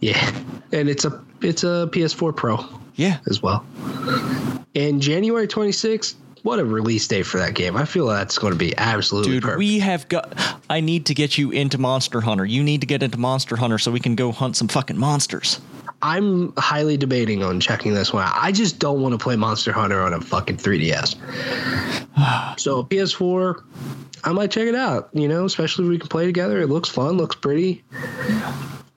[0.00, 0.30] yeah
[0.72, 2.64] and it's a it's a PS4 Pro
[2.96, 3.18] Yeah.
[3.28, 3.64] as well
[4.74, 8.58] and January 26th what a release date for that game I feel that's going to
[8.58, 10.32] be absolutely Dude, perfect we have got.
[10.70, 12.44] I need to get you into Monster Hunter.
[12.44, 15.60] You need to get into Monster Hunter so we can go hunt some fucking monsters.
[16.02, 18.34] I'm highly debating on checking this one out.
[18.36, 21.16] I just don't want to play Monster Hunter on a fucking 3DS.
[22.60, 23.62] so PS4,
[24.24, 25.08] I might check it out.
[25.12, 26.60] You know, especially if we can play together.
[26.60, 27.82] It looks fun, looks pretty.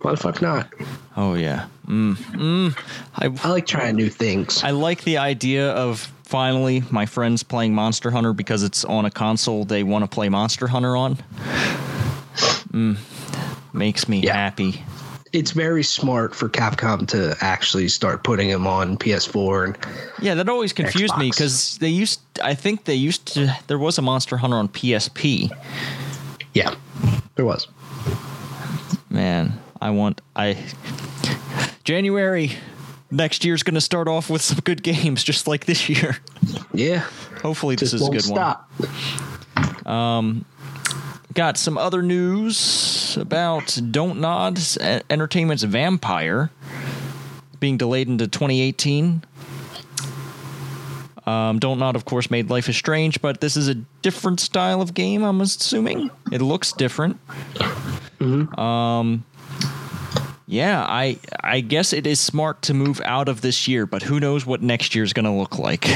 [0.02, 0.70] Why the fuck not?
[1.18, 1.68] Oh yeah.
[1.88, 2.16] Mm.
[2.16, 2.80] Mm.
[3.16, 4.64] I I like trying new things.
[4.64, 9.12] I like the idea of finally my friends playing Monster Hunter because it's on a
[9.12, 11.16] console they want to play Monster Hunter on.
[12.72, 12.98] Mm.
[13.74, 14.34] Makes me Yeah.
[14.36, 14.84] happy.
[15.32, 19.78] It's very smart for Capcom to actually start putting them on PS4 and
[20.22, 22.22] Yeah, that always confused me because they used.
[22.44, 23.54] I think they used to.
[23.68, 25.52] There was a Monster Hunter on PSP.
[26.54, 26.74] yeah,
[27.36, 27.68] there was.
[29.12, 30.58] Man, I want I
[31.84, 32.52] January
[33.12, 36.18] next year's going to start off with some good games just like this year.
[36.74, 37.06] Yeah,
[37.42, 38.70] Hopefully this is a good stop.
[39.86, 39.88] one.
[39.88, 40.46] Um,
[41.34, 44.60] got some other news about Don't Nod
[45.10, 46.50] Entertainment's Vampyr
[47.60, 49.24] being delayed into 2018.
[51.26, 54.82] Um, Don't Nod, of course, made Life is Strange, but this is a different style
[54.82, 55.24] of game.
[55.24, 57.18] I'm assuming it looks different.
[58.20, 59.24] Um,
[60.50, 64.20] yeah, I I guess it is smart to move out of this year, but who
[64.20, 65.88] knows what next year is going to look like.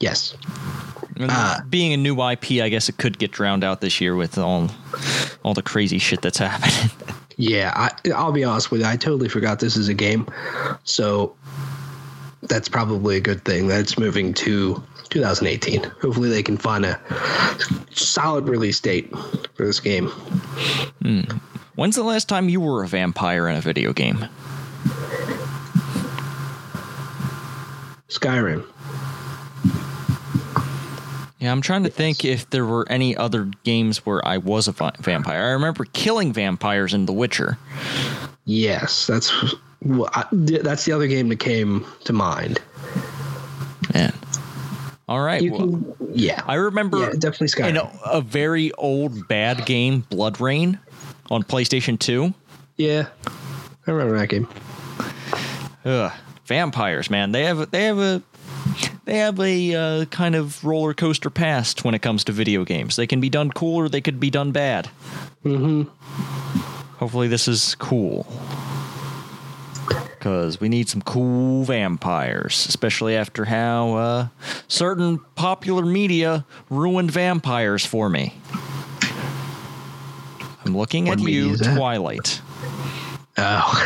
[0.00, 0.36] Yes.
[1.18, 4.36] Uh, being a new IP, I guess it could get drowned out this year with
[4.36, 4.68] all
[5.44, 6.90] all the crazy shit that's happening.
[7.36, 8.86] Yeah, I, I'll be honest with you.
[8.88, 10.26] I totally forgot this is a game,
[10.82, 11.36] so
[12.42, 15.84] that's probably a good thing that it's moving to 2018.
[16.02, 16.98] Hopefully, they can find a
[17.92, 19.08] solid release date
[19.54, 20.10] for this game.
[21.76, 24.26] When's the last time you were a vampire in a video game?
[28.08, 28.64] Skyrim.
[31.38, 34.72] Yeah, I'm trying to think if there were any other games where I was a
[34.72, 35.48] vampire.
[35.48, 37.58] I remember killing vampires in The Witcher.
[38.46, 42.58] Yes, that's well, I, that's the other game that came to mind.
[43.92, 44.14] Man.
[45.08, 45.42] All right.
[45.42, 47.68] You well, can, yeah, I remember yeah, definitely Skyrim.
[47.68, 50.78] in a, a very old bad game, BloodRayne,
[51.30, 52.32] on PlayStation 2.
[52.76, 53.08] yeah,
[53.86, 54.48] I remember that game.
[55.84, 56.12] Ugh,
[56.44, 57.32] vampires, man.
[57.32, 58.22] They have they have a
[59.04, 62.96] they have a uh, kind of roller coaster past when it comes to video games.
[62.96, 64.86] They can be done cool or they could be done bad.
[65.42, 65.82] hmm
[66.98, 68.26] Hopefully, this is cool.
[70.18, 74.28] Because we need some cool vampires, especially after how uh,
[74.66, 78.34] certain popular media ruined vampires for me.
[80.66, 81.76] I'm looking at you, that?
[81.76, 82.40] Twilight.
[83.38, 83.82] Oh.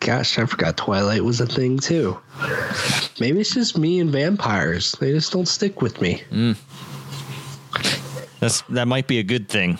[0.00, 2.18] Gosh, I forgot Twilight was a thing too.
[3.20, 4.92] Maybe it's just me and vampires.
[5.00, 6.22] They just don't stick with me.
[8.40, 9.78] That's that might be a good thing.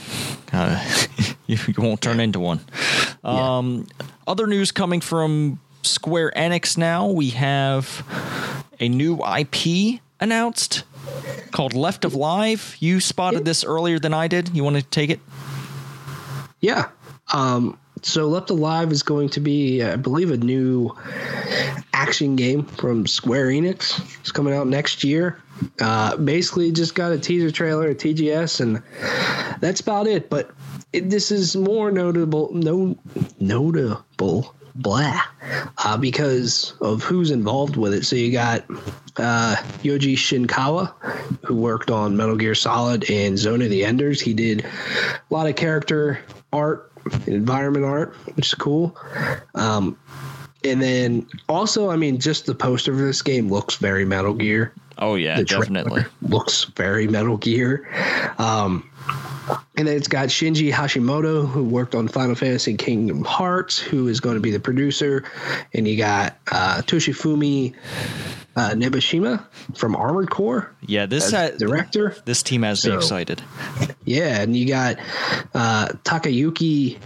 [0.53, 0.83] Uh,
[1.47, 2.61] you, you won't turn into one.
[3.23, 3.87] Um,
[4.27, 7.07] Other news coming from Square Enix now.
[7.09, 8.03] We have
[8.81, 10.85] a new IP announced
[11.55, 12.77] called Left of Live.
[12.81, 14.55] You spotted this earlier than I did.
[14.55, 15.21] You want to take it?
[16.61, 16.89] Yeah.
[17.33, 20.91] Um, so Left Alive is going to be, I believe, a new
[21.93, 24.01] action game from Square Enix.
[24.19, 25.41] It's coming out next year.
[25.81, 28.83] Uh, basically, just got a teaser trailer at TGS, and
[29.61, 30.29] that's about it.
[30.29, 30.51] But
[30.93, 32.99] it, this is more notable, no,
[33.39, 35.21] notable, blah,
[35.79, 38.05] uh, because of who's involved with it.
[38.05, 38.65] So you got
[39.17, 40.93] uh, Yoji Shinkawa,
[41.45, 44.21] who worked on Metal Gear Solid and Zone of the Enders.
[44.21, 46.21] He did a lot of character
[46.53, 48.97] art, and environment art, which is cool.
[49.55, 49.99] Um,
[50.65, 54.73] and then also, I mean, just the poster for this game looks very Metal Gear.
[54.99, 56.05] Oh yeah, The definitely.
[56.23, 57.87] looks very Metal Gear.
[58.39, 58.89] Um,
[59.77, 64.21] and then it's got Shinji Hashimoto, who worked on Final Fantasy Kingdom Hearts, who is
[64.21, 65.25] going to be the producer.
[65.75, 67.75] And you got uh, Toshifumi
[68.57, 69.45] uh, Nabeshima
[69.77, 72.17] from Armored Core, Yeah, this ha- director.
[72.25, 73.43] this team has me excited.
[74.05, 74.97] Yeah, and you got
[75.55, 76.99] uh, Takayuki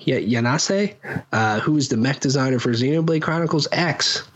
[0.00, 0.94] Yanase,
[1.32, 4.26] uh, who's the mech designer for Xenoblade Chronicles X,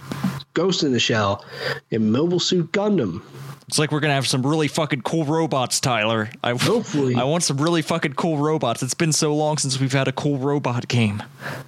[0.55, 1.45] Ghost in the Shell,
[1.91, 3.23] and Mobile Suit Gundam.
[3.69, 6.29] It's like we're gonna have some really fucking cool robots, Tyler.
[6.43, 7.15] I Hopefully.
[7.15, 8.83] I want some really fucking cool robots.
[8.83, 11.23] It's been so long since we've had a cool robot game.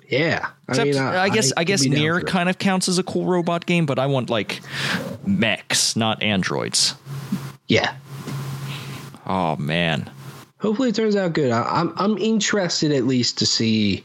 [0.08, 2.26] Yeah, Except, I, guess I, could guess down Nier for it.
[2.26, 4.60] kind of counts as a cool robot game, but I want like
[5.24, 6.96] mechs, not androids.
[7.68, 7.94] Yeah,
[9.26, 10.10] Oh man,
[10.62, 11.50] hopefully it turns out good.
[11.50, 14.04] I, I'm I'm interested at least to see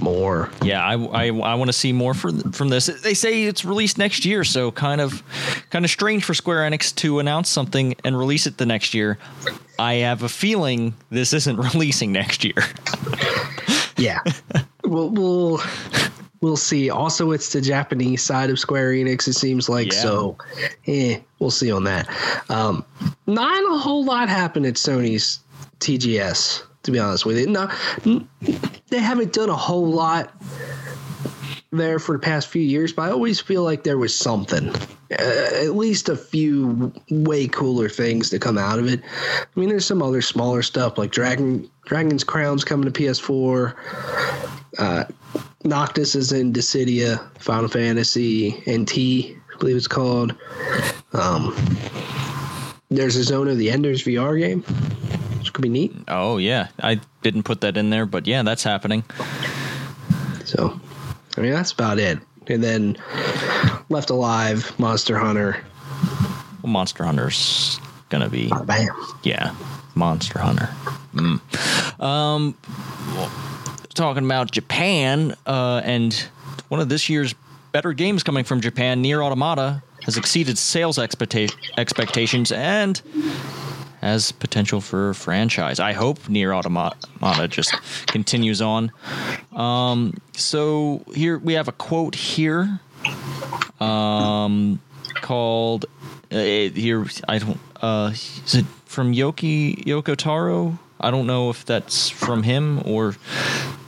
[0.00, 0.50] more.
[0.62, 2.86] yeah, I I, I want to see more from from this.
[2.86, 5.22] They say it's released next year, so kind of
[5.70, 9.18] kind of strange for Square Enix to announce something and release it the next year.
[9.78, 12.54] I have a feeling this isn't releasing next year.
[13.98, 14.20] Yeah,
[14.84, 15.60] we'll we'll
[16.40, 16.90] we'll see.
[16.90, 19.26] Also, it's the Japanese side of Square Enix.
[19.26, 20.00] It seems like Yeah.
[20.02, 20.38] so.
[20.86, 22.08] Eh, we'll see on that.
[22.50, 22.84] Um,
[23.26, 25.40] not a whole lot happened at Sony's
[25.80, 26.62] TGS.
[26.82, 27.74] To be honest with you, not
[28.90, 30.32] they haven't done a whole lot
[31.72, 35.50] there for the past few years, but I always feel like there was something, uh,
[35.62, 39.02] at least a few way cooler things to come out of it.
[39.04, 43.74] I mean, there's some other smaller stuff like Dragon Dragon's Crown's coming to PS4.
[44.78, 45.04] Uh,
[45.64, 50.34] Noctis is in Dissidia, Final Fantasy NT, I believe it's called.
[51.12, 51.54] Um,
[52.90, 54.62] there's a Zone of the Enders VR game,
[55.38, 55.94] which could be neat.
[56.08, 59.04] Oh yeah, I didn't put that in there, but yeah, that's happening.
[60.44, 60.78] So,
[61.36, 62.18] I mean, that's about it.
[62.46, 62.96] And then
[63.88, 65.56] Left Alive, Monster Hunter.
[66.62, 68.88] Well, Monster Hunter's gonna be Bam.
[69.24, 69.54] yeah,
[69.94, 70.68] Monster Hunter.
[71.14, 72.00] Mm.
[72.00, 72.54] Um,
[73.94, 76.14] talking about Japan, uh, and
[76.68, 77.34] one of this year's
[77.72, 83.02] better games coming from Japan, Nier Automata, has exceeded sales expecta- expectations and
[84.00, 85.80] has potential for franchise.
[85.80, 87.74] I hope Nier Automata just
[88.06, 88.92] continues on.
[89.52, 92.80] Um, so here we have a quote here.
[93.80, 94.80] Um,
[95.16, 95.86] called
[96.30, 97.06] uh, here.
[97.28, 97.60] I don't.
[97.80, 100.78] Uh, is it from Yoki Yoko Taro?
[101.00, 103.16] I don't know if that's from him or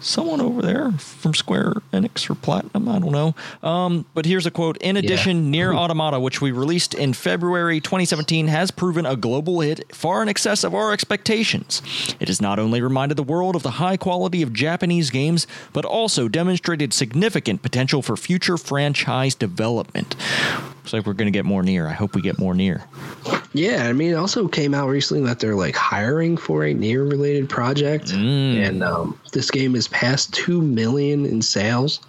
[0.09, 2.89] someone over there from Square Enix or Platinum.
[2.89, 3.35] I don't know.
[3.63, 4.77] Um, but here's a quote.
[4.79, 9.95] In addition, Nier Automata, which we released in February 2017, has proven a global hit
[9.95, 11.83] far in excess of our expectations.
[12.19, 15.85] It has not only reminded the world of the high quality of Japanese games, but
[15.85, 20.17] also demonstrated significant potential for future franchise development.
[20.89, 21.87] Looks like we're going to get more Nier.
[21.87, 22.83] I hope we get more Nier.
[23.53, 27.05] Yeah, I mean, it also came out recently that they're like hiring for a Nier
[27.05, 28.67] related project, Mm.
[28.67, 32.01] and um, this game is past two million in sales.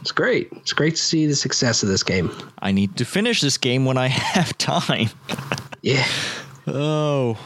[0.00, 0.52] It's great.
[0.52, 2.30] It's great to see the success of this game.
[2.60, 5.08] I need to finish this game when I have time.
[5.82, 6.06] Yeah,
[6.68, 7.36] Oh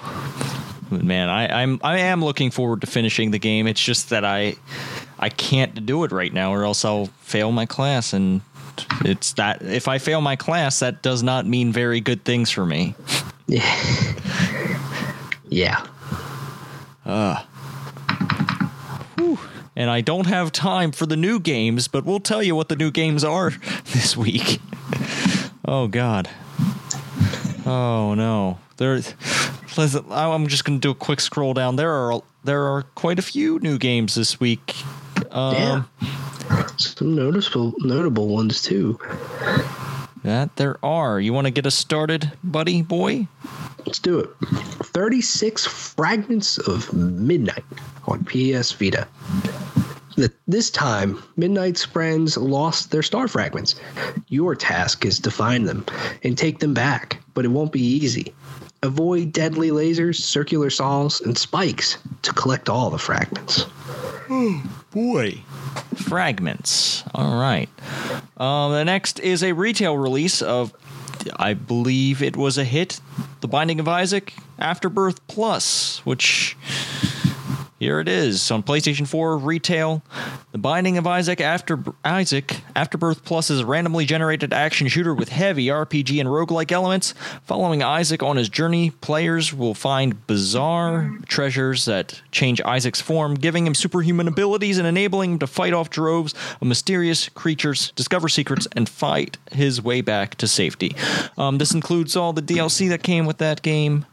[0.91, 3.67] man, I, I'm I am looking forward to finishing the game.
[3.67, 4.57] It's just that I
[5.19, 8.13] I can't do it right now, or else I'll fail my class.
[8.13, 8.43] And
[9.05, 12.65] it's that if I fail my class, that does not mean very good things for
[12.67, 12.95] me.
[13.47, 13.87] yeah,
[15.49, 15.87] yeah.
[19.77, 22.77] And I don't have time for the new games, but we'll tell you what the
[22.77, 23.51] new games are
[23.93, 24.61] this week.
[25.65, 26.29] oh God.
[27.67, 28.59] Oh no.
[28.77, 29.01] There.
[29.77, 31.77] Listen, I'm just going to do a quick scroll down.
[31.77, 34.77] There are there are quite a few new games this week.
[35.33, 35.83] Um, yeah.
[36.77, 38.99] Some noticeable notable ones too.
[40.23, 41.21] That there are.
[41.21, 43.29] You want to get us started, buddy boy?
[43.87, 44.31] Let's do it.
[44.87, 47.65] 36 fragments of midnight
[48.07, 49.07] on PS Vita.
[50.47, 53.75] This time, Midnight's friends lost their star fragments.
[54.29, 55.85] Your task is to find them
[56.23, 58.33] and take them back, but it won't be easy.
[58.83, 63.67] Avoid deadly lasers, circular saws, and spikes to collect all the fragments.
[64.31, 65.41] Oh, boy.
[65.97, 67.05] Fragments.
[67.15, 67.69] All right.
[68.37, 70.73] Um, the next is a retail release of,
[71.37, 73.01] I believe it was a hit,
[73.41, 76.57] The Binding of Isaac Afterbirth Plus, which.
[77.85, 80.03] Here it is on PlayStation 4 retail.
[80.53, 85.29] The Binding of Isaac After Isaac Afterbirth Plus is a randomly generated action shooter with
[85.29, 87.13] heavy RPG and roguelike elements.
[87.43, 93.67] Following Isaac on his journey, players will find bizarre treasures that change Isaac's form, giving
[93.67, 98.67] him superhuman abilities and enabling him to fight off droves of mysterious creatures, discover secrets,
[98.73, 100.97] and fight his way back to safety.
[101.37, 104.07] Um, this includes all the DLC that came with that game.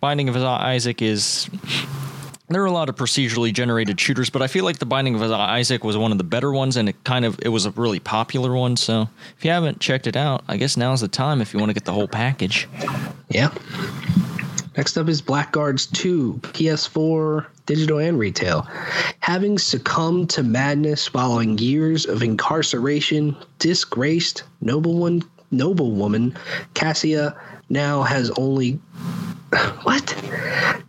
[0.00, 1.48] Binding of Isaac is
[2.54, 5.22] there are a lot of procedurally generated shooters, but I feel like the Binding of
[5.22, 8.00] Isaac was one of the better ones, and it kind of it was a really
[8.00, 8.76] popular one.
[8.76, 11.70] So if you haven't checked it out, I guess now's the time if you want
[11.70, 12.68] to get the whole package.
[13.28, 13.52] Yeah.
[14.76, 18.66] Next up is Blackguards 2, PS4, digital and retail.
[19.20, 26.36] Having succumbed to madness following years of incarceration, disgraced noble one, noble woman
[26.72, 27.36] Cassia
[27.68, 28.78] now has only
[29.82, 30.14] what?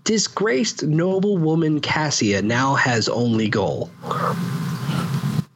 [0.03, 3.89] Disgraced noblewoman Cassia now has only goal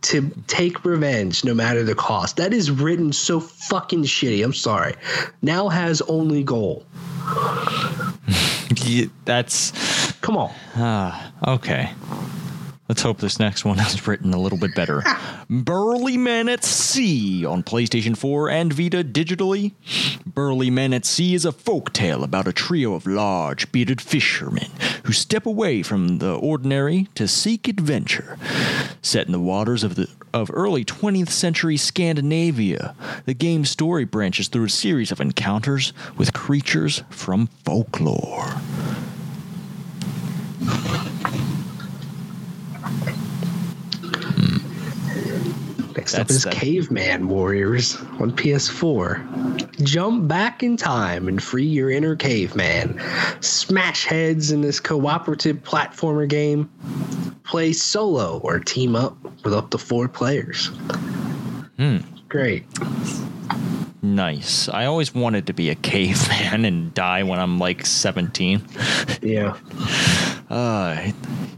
[0.02, 2.38] to take revenge no matter the cost.
[2.38, 4.44] That is written so fucking shitty.
[4.44, 4.96] I'm sorry.
[5.42, 6.86] Now has only goal.
[8.84, 9.72] Yeah, That's
[10.22, 10.52] Come on.
[10.76, 11.92] ah okay.
[12.90, 15.04] Let's hope this next one is written a little bit better.
[15.50, 19.74] Burly Men at Sea on PlayStation 4 and Vita digitally.
[20.26, 24.70] Burly Men at Sea is a folktale about a trio of large, bearded fishermen
[25.04, 28.38] who step away from the ordinary to seek adventure.
[29.02, 34.50] Set in the waters of the of early 20th century Scandinavia, the game's story branches
[34.50, 38.54] through a series of encounters with creatures from folklore.
[45.98, 49.84] Next up That's is that- Caveman Warriors on PS4.
[49.84, 53.02] Jump back in time and free your inner caveman.
[53.42, 56.70] Smash heads in this cooperative platformer game.
[57.44, 60.68] Play solo or team up with up to four players.
[61.78, 61.98] Hmm.
[62.30, 62.66] Great.
[64.04, 64.70] Nice.
[64.70, 68.62] I always wanted to be a caveman and die when I'm like 17.
[69.22, 69.58] Yeah.
[70.50, 71.12] Uh,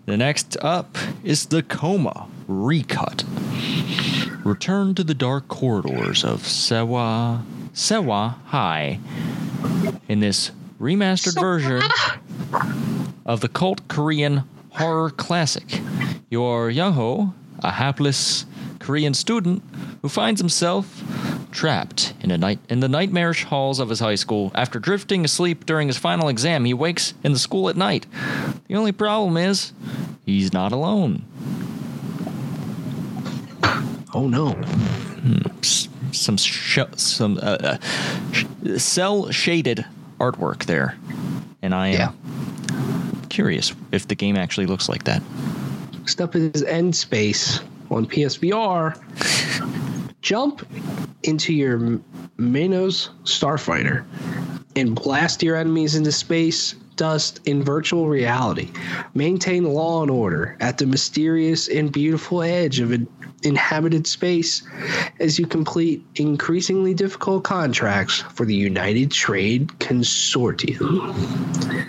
[0.08, 3.24] the next up is the Coma Recut.
[4.44, 7.44] Return to the dark corridors of Sehwa
[7.74, 9.00] Sehwa High
[10.08, 10.50] in this
[10.82, 11.84] remastered version
[13.24, 15.80] of the cult Korean horror classic.
[16.32, 18.48] You're Young-ho, a hapless
[18.80, 19.62] Korean student
[20.02, 21.04] who finds himself
[21.52, 24.52] trapped in a night in the nightmarish halls of his high school.
[24.56, 28.08] After drifting asleep during his final exam, he wakes in the school at night.
[28.68, 29.72] The only problem is
[30.26, 31.26] he's not alone.
[34.14, 34.60] Oh no.
[36.12, 37.78] Some sh- some uh, uh,
[38.32, 38.46] sh-
[38.78, 39.86] cell shaded
[40.20, 40.98] artwork there,
[41.62, 42.12] and I am Yeah.
[43.30, 45.22] curious if the game actually looks like that.
[45.94, 47.60] Next up is End Space
[47.92, 48.98] on PSVR.
[50.22, 50.66] Jump
[51.24, 52.04] into your M-
[52.38, 54.04] Manos Starfighter
[54.76, 58.70] and blast your enemies into space dust in virtual reality.
[59.14, 63.08] Maintain law and order at the mysterious and beautiful edge of an
[63.44, 64.64] inhabited space
[65.22, 71.14] as you complete increasingly difficult contracts for the United Trade Consortium.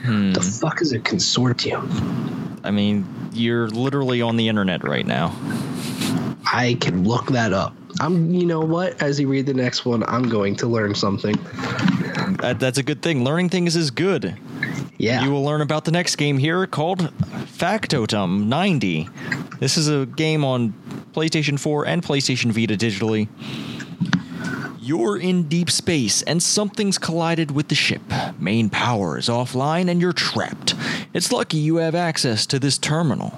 [0.04, 0.32] Hmm.
[0.32, 2.60] The fuck is a consortium?
[2.62, 5.34] I mean, you're literally on the internet right now.
[6.52, 7.74] I can look that up.
[7.98, 9.02] I'm, you know what?
[9.02, 11.34] As you read the next one, I'm going to learn something.
[12.38, 13.24] That, that's a good thing.
[13.24, 14.38] Learning things is good.
[15.00, 15.24] Yeah.
[15.24, 17.10] You will learn about the next game here called
[17.46, 19.08] Factotum 90.
[19.58, 20.74] This is a game on
[21.14, 23.26] PlayStation 4 and PlayStation Vita digitally.
[24.78, 28.02] You're in deep space and something's collided with the ship.
[28.38, 30.74] Main power is offline and you're trapped.
[31.14, 33.32] It's lucky you have access to this terminal.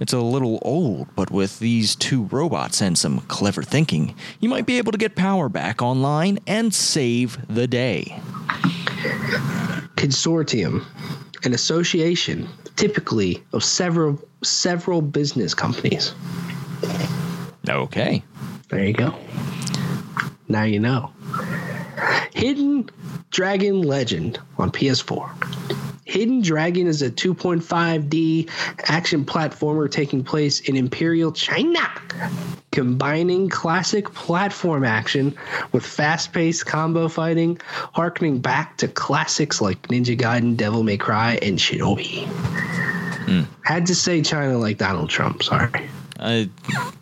[0.00, 4.66] It's a little old, but with these two robots and some clever thinking, you might
[4.66, 8.20] be able to get power back online and save the day.
[9.98, 10.84] Consortium,
[11.44, 16.14] an association, typically of several several business companies.
[17.68, 18.22] Okay.
[18.68, 19.14] There you go.
[20.48, 21.12] Now you know.
[22.32, 22.90] Hidden
[23.30, 25.97] Dragon Legend on PS4.
[26.08, 28.48] Hidden Dragon is a 2.5D
[28.88, 31.86] action platformer taking place in Imperial China,
[32.72, 35.36] combining classic platform action
[35.72, 37.60] with fast paced combo fighting,
[37.92, 42.26] harkening back to classics like Ninja Gaiden, Devil May Cry, and Shinobi.
[43.64, 45.90] Had to say China like Donald Trump, sorry.
[46.18, 46.44] Uh,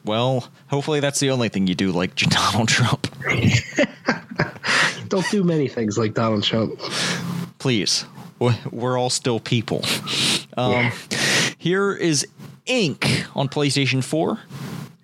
[0.05, 3.07] well, hopefully that's the only thing you do like Donald Trump.
[5.09, 6.81] Don't do many things like Donald Trump.
[7.61, 8.05] Please,
[8.39, 9.83] we're all still people.
[10.59, 10.93] Um, Yeah.
[11.59, 12.27] Here is
[12.65, 14.39] Ink on PlayStation 4.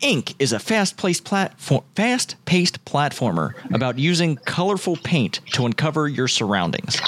[0.00, 7.00] Ink is a fast-paced platform, fast-paced platformer about using colorful paint to uncover your surroundings,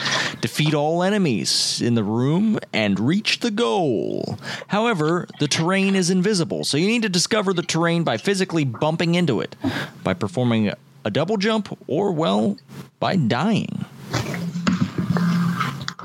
[0.43, 4.39] defeat all enemies in the room, and reach the goal.
[4.69, 9.15] However, the terrain is invisible, so you need to discover the terrain by physically bumping
[9.15, 9.57] into it,
[10.03, 10.71] by performing
[11.05, 12.59] a double jump, or well,
[13.01, 13.87] by dying.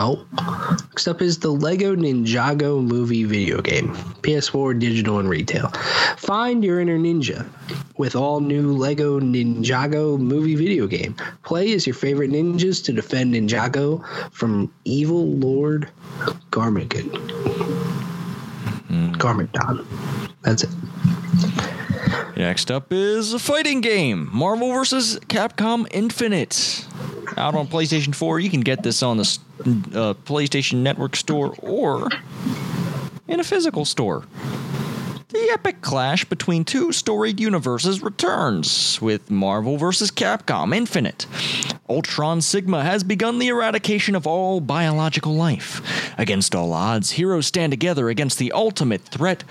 [0.02, 0.26] Oh,
[0.88, 5.68] next up is the Lego Ninjago movie video game, PS4 digital and retail.
[6.16, 7.46] Find your inner ninja
[7.98, 11.18] with all new Lego Ninjago movie video game.
[11.44, 15.90] Play as your favorite ninjas to defend Ninjago from evil Lord
[16.52, 17.12] Garmageddon.
[18.88, 19.12] Mm-hmm.
[19.16, 19.86] Garmadon.
[20.44, 20.70] That's it.
[22.38, 25.20] Next up is a fighting game Marvel vs.
[25.28, 26.86] Capcom Infinite.
[27.38, 28.40] Out on PlayStation 4.
[28.40, 32.10] You can get this on the uh, PlayStation Network store or
[33.28, 34.26] in a physical store.
[35.30, 40.10] The epic clash between two storied universes returns with Marvel vs.
[40.10, 41.28] Capcom Infinite.
[41.88, 45.82] Ultron Sigma has begun the eradication of all biological life.
[46.18, 49.44] Against all odds, heroes stand together against the ultimate threat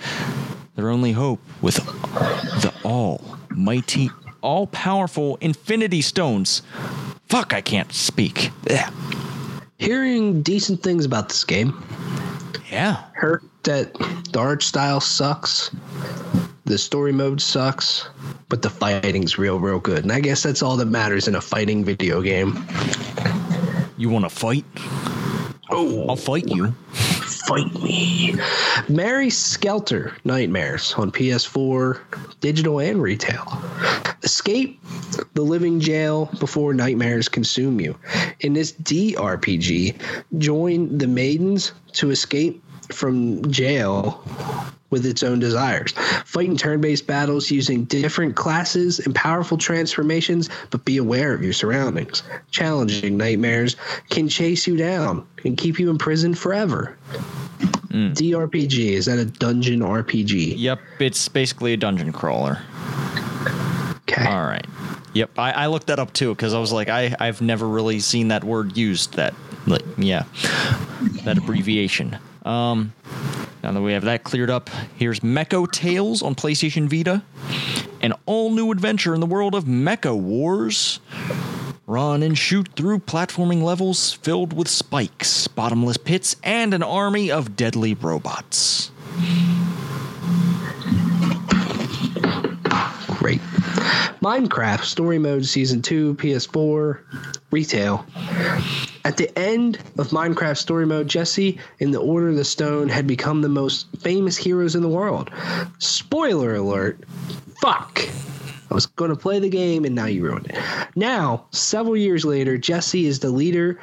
[0.79, 4.09] their only hope with the almighty,
[4.39, 6.61] all powerful Infinity Stones.
[7.29, 8.51] Fuck, I can't speak.
[8.69, 8.93] Ugh.
[9.77, 11.81] Hearing decent things about this game.
[12.71, 13.03] Yeah.
[13.13, 13.93] Heard that
[14.31, 15.71] the art style sucks,
[16.65, 18.07] the story mode sucks,
[18.49, 20.03] but the fighting's real, real good.
[20.03, 22.65] And I guess that's all that matters in a fighting video game.
[23.97, 24.65] You want to fight?
[25.69, 26.73] Oh, I'll fight you.
[27.49, 28.35] Fight me.
[28.87, 31.99] Mary Skelter Nightmares on PS4,
[32.41, 33.59] digital and retail.
[34.21, 34.79] Escape
[35.33, 37.97] the living jail before nightmares consume you.
[38.41, 39.99] In this DRPG,
[40.37, 44.23] join the maidens to escape from jail
[44.89, 45.91] with its own desires.
[46.25, 51.43] Fight in turn based battles using different classes and powerful transformations, but be aware of
[51.43, 52.23] your surroundings.
[52.51, 53.75] Challenging nightmares
[54.09, 56.97] can chase you down and keep you imprisoned forever.
[57.89, 60.53] DRPG, is that a dungeon RPG?
[60.57, 62.59] Yep, it's basically a dungeon crawler.
[64.01, 64.25] Okay.
[64.25, 64.65] All right.
[65.13, 67.99] Yep, I, I looked that up too because I was like, I, I've never really
[67.99, 69.15] seen that word used.
[69.15, 69.33] That,
[69.65, 70.25] like, yeah,
[71.23, 72.17] that abbreviation.
[72.45, 72.93] Um,
[73.63, 77.23] now that we have that cleared up, here's Mecho Tales on PlayStation Vita,
[78.01, 80.99] an all new adventure in the world of Mecho Wars.
[81.85, 87.55] Run and shoot through platforming levels filled with spikes, bottomless pits, and an army of
[87.55, 88.91] deadly robots.
[93.17, 93.41] Great.
[94.21, 96.99] Minecraft Story Mode Season 2, PS4,
[97.51, 98.05] retail.
[99.05, 103.07] At the end of Minecraft Story Mode, Jesse in the Order of the Stone had
[103.07, 105.31] become the most famous heroes in the world.
[105.79, 107.03] Spoiler alert.
[107.61, 108.01] Fuck.
[108.69, 110.57] I was going to play the game and now you ruined it.
[110.95, 113.79] Now, several years later, Jesse is the leader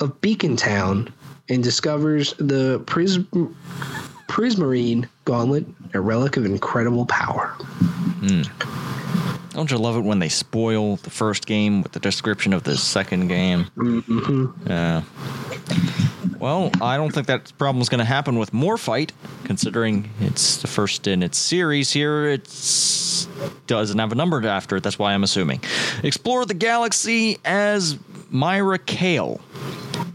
[0.00, 1.12] of Beacon Town
[1.48, 3.56] and discovers the Prism
[4.28, 7.46] Prismarine Gauntlet, a relic of incredible power.
[8.20, 8.42] Hmm.
[9.56, 12.76] Don't you love it when they spoil the first game with the description of the
[12.76, 13.64] second game?
[13.74, 14.68] Mm-hmm.
[14.68, 15.02] Yeah.
[16.38, 21.06] Well, I don't think that problem's going to happen with fight, considering it's the first
[21.06, 21.90] in its series.
[21.90, 22.44] Here, It
[23.66, 24.82] doesn't have a number after it.
[24.82, 25.62] That's why I'm assuming.
[26.02, 27.98] Explore the galaxy as
[28.28, 29.40] Myra Kale.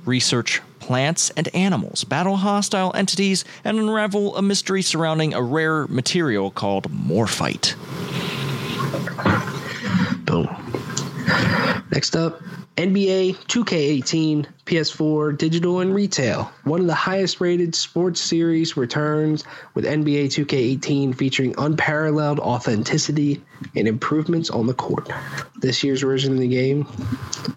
[0.06, 6.52] Research plants and animals, battle hostile entities, and unravel a mystery surrounding a rare material
[6.52, 7.74] called morphite.
[10.26, 10.48] Boom.
[11.92, 12.42] Next up,
[12.78, 16.52] NBA 2K18, PS4, digital and retail.
[16.64, 19.44] One of the highest rated sports series returns
[19.74, 23.42] with NBA 2K18 featuring unparalleled authenticity
[23.76, 25.10] and improvements on the court.
[25.58, 26.86] This year's version of the game,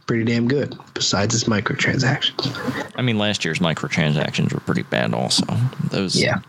[0.06, 2.90] pretty damn good, besides its microtransactions.
[2.96, 5.46] I mean, last year's microtransactions were pretty bad, also.
[5.90, 6.40] Those Yeah.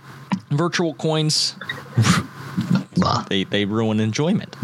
[0.50, 1.56] virtual coins,
[2.96, 3.24] Blah.
[3.30, 4.56] they, they ruin enjoyment.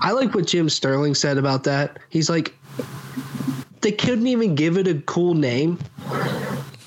[0.00, 1.98] I like what Jim Sterling said about that.
[2.08, 2.54] He's like,
[3.82, 5.78] they couldn't even give it a cool name.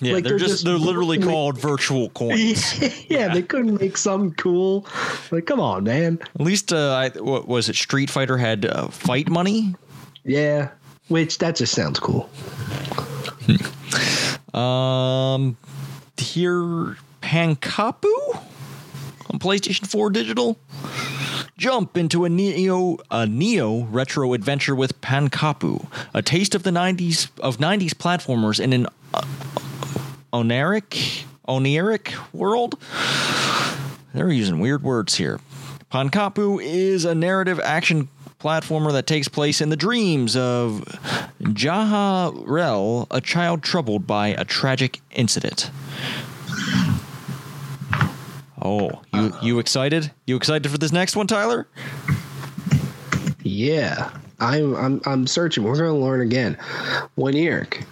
[0.01, 2.79] Yeah, Like, they're, they're just, just they're literally like- called virtual coins.
[3.09, 4.85] yeah, they couldn't make something cool.
[5.31, 6.19] Like, come on, man.
[6.35, 7.75] At least, uh, I, what was it?
[7.75, 9.75] Street Fighter had uh, fight money.
[10.23, 10.69] Yeah,
[11.09, 12.29] which that just sounds cool.
[14.53, 15.57] Um,
[16.17, 18.41] here Pankapu
[19.29, 20.57] on PlayStation 4 digital.
[21.57, 27.29] Jump into a neo a neo retro adventure with Pankapu, a taste of the 90s
[27.39, 29.21] of 90s platformers in an uh,
[30.31, 32.79] oniric world.
[34.13, 35.39] They're using weird words here.
[35.91, 38.09] Pankapu is a narrative action
[38.39, 40.83] platformer that takes place in the dreams of
[41.41, 45.71] Djaha'Rell, a child troubled by a tragic incident.
[48.61, 50.11] Oh, you you excited?
[50.25, 51.67] You excited for this next one, Tyler?
[53.43, 55.63] Yeah, I'm I'm I'm searching.
[55.63, 56.57] We're gonna learn again.
[57.17, 57.83] Oniric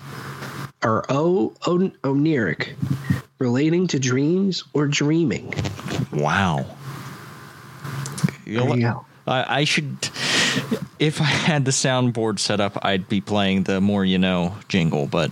[0.84, 2.74] or O o- oniric,
[3.40, 5.54] relating to dreams or dreaming.
[6.14, 6.66] Wow.
[8.46, 9.06] There you go.
[9.26, 9.98] I, I should,
[11.00, 15.06] if I had the soundboard set up, I'd be playing the more you know jingle,
[15.08, 15.32] but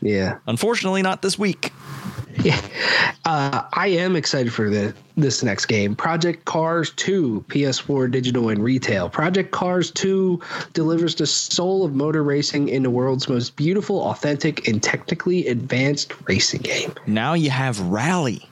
[0.00, 1.72] Yeah, unfortunately, not this week.
[2.44, 2.60] yeah.
[3.24, 5.96] Uh, I am excited for the this next game.
[5.96, 9.08] Project Cars 2, PS4 digital and retail.
[9.08, 10.40] Project Cars 2
[10.74, 16.12] delivers the soul of motor racing in the world's most beautiful, authentic, and technically advanced
[16.28, 16.92] racing game.
[17.06, 18.46] Now you have Rally.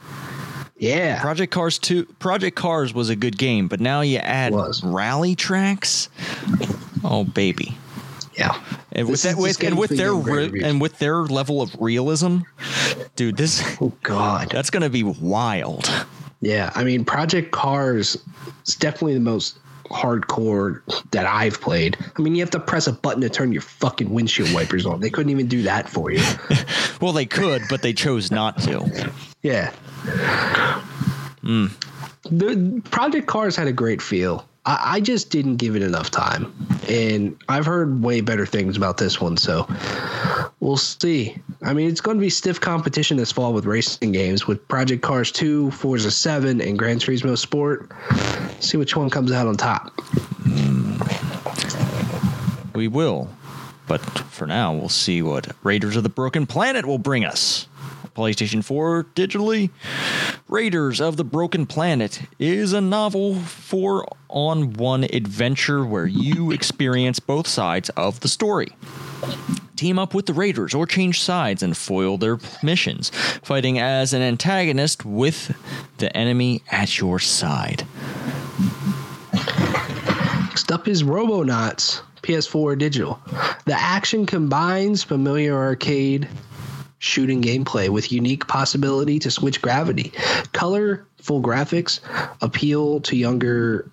[0.78, 1.20] Yeah.
[1.20, 6.09] Project Cars 2 Project Cars was a good game, but now you add rally tracks.
[7.05, 7.76] Oh baby.
[8.37, 8.61] Yeah.
[8.93, 12.39] And with that with and with their re- and with their level of realism,
[13.16, 14.51] dude, this Oh God.
[14.51, 15.89] that's going to be wild.
[16.41, 18.16] Yeah, I mean, Project Cars
[18.66, 20.80] is definitely the most hardcore
[21.12, 21.97] that I've played.
[22.18, 25.01] I mean, you have to press a button to turn your fucking windshield wipers on.
[25.01, 26.22] They couldn't even do that for you.
[27.01, 29.11] Well, they could, but they chose not to.
[29.43, 29.70] Yeah.
[31.43, 31.66] Hmm.
[32.30, 34.49] The Project Cars had a great feel.
[34.64, 36.51] I, I just didn't give it enough time,
[36.89, 39.37] and I've heard way better things about this one.
[39.37, 39.66] So
[40.61, 41.37] we'll see.
[41.62, 45.03] I mean, it's going to be stiff competition this fall with racing games with Project
[45.03, 47.91] Cars 2, Forza 7, and Gran Turismo Sport.
[48.61, 49.93] See which one comes out on top.
[52.74, 53.28] We will.
[53.87, 57.68] But for now, we'll see what Raiders of the Broken Planet will bring us.
[58.15, 59.71] PlayStation 4 digitally.
[60.49, 67.19] Raiders of the Broken Planet is a novel four on one adventure where you experience
[67.19, 68.69] both sides of the story.
[69.77, 73.11] Team up with the Raiders or change sides and foil their missions,
[73.43, 75.57] fighting as an antagonist with
[75.99, 77.85] the enemy at your side.
[80.65, 83.21] Next up is Robonauts, PS4 digital.
[83.67, 86.29] The action combines familiar arcade
[87.05, 90.11] shooting gameplay with unique possibility to switch gravity.
[90.53, 92.01] Colorful graphics
[92.41, 93.91] appeal to younger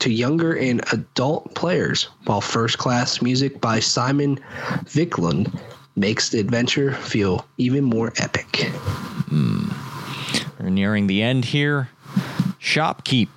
[0.00, 4.38] to younger and adult players, while first class music by Simon
[4.84, 5.60] Viklund
[5.96, 8.70] makes the adventure feel even more epic.
[9.28, 9.68] Hmm.
[10.60, 11.88] We're nearing the end here.
[12.60, 13.28] Shopkeep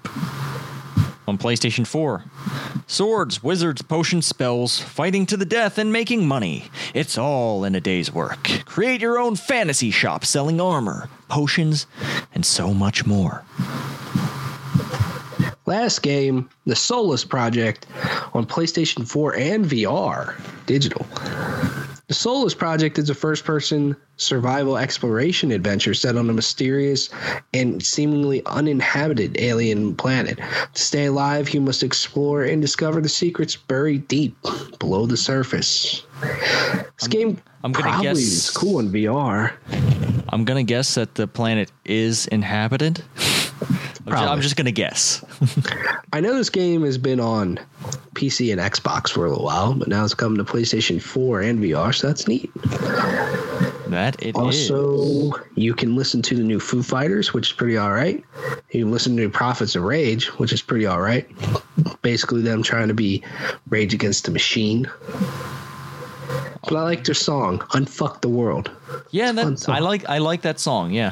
[1.31, 2.25] on PlayStation 4.
[2.87, 6.65] Swords, wizards, potions, spells, fighting to the death, and making money.
[6.93, 8.43] It's all in a day's work.
[8.65, 11.87] Create your own fantasy shop selling armor, potions,
[12.35, 13.45] and so much more.
[15.65, 17.85] Last game, The Solus Project
[18.33, 21.05] on PlayStation 4 and VR digital.
[22.11, 27.09] The Solus Project is a first person survival exploration adventure set on a mysterious
[27.53, 30.37] and seemingly uninhabited alien planet.
[30.73, 34.35] To stay alive, you must explore and discover the secrets buried deep
[34.77, 36.03] below the surface.
[36.99, 39.53] This game I'm gonna probably guess- is cool in VR.
[40.27, 43.01] I'm going to guess that the planet is inhabited.
[44.05, 45.23] I'm ju- I'm just going to guess.
[46.11, 47.57] I know this game has been on
[48.13, 51.59] PC and Xbox for a little while, but now it's coming to PlayStation 4 and
[51.59, 52.51] VR, so that's neat.
[53.87, 54.71] That it is.
[54.71, 58.23] Also, you can listen to the new Foo Fighters, which is pretty all right.
[58.71, 61.27] You can listen to Prophets of Rage, which is pretty all right.
[62.01, 63.21] Basically, them trying to be
[63.69, 64.89] Rage Against the Machine.
[66.63, 68.71] But I like their song, Unfuck the World.
[69.09, 69.67] Yeah, that.
[69.67, 70.91] I like I like that song.
[70.91, 71.11] Yeah.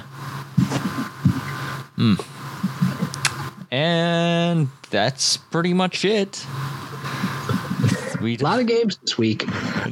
[1.98, 2.16] Hmm.
[3.72, 6.46] And that's pretty much it.
[8.22, 9.46] We A lot of games this week.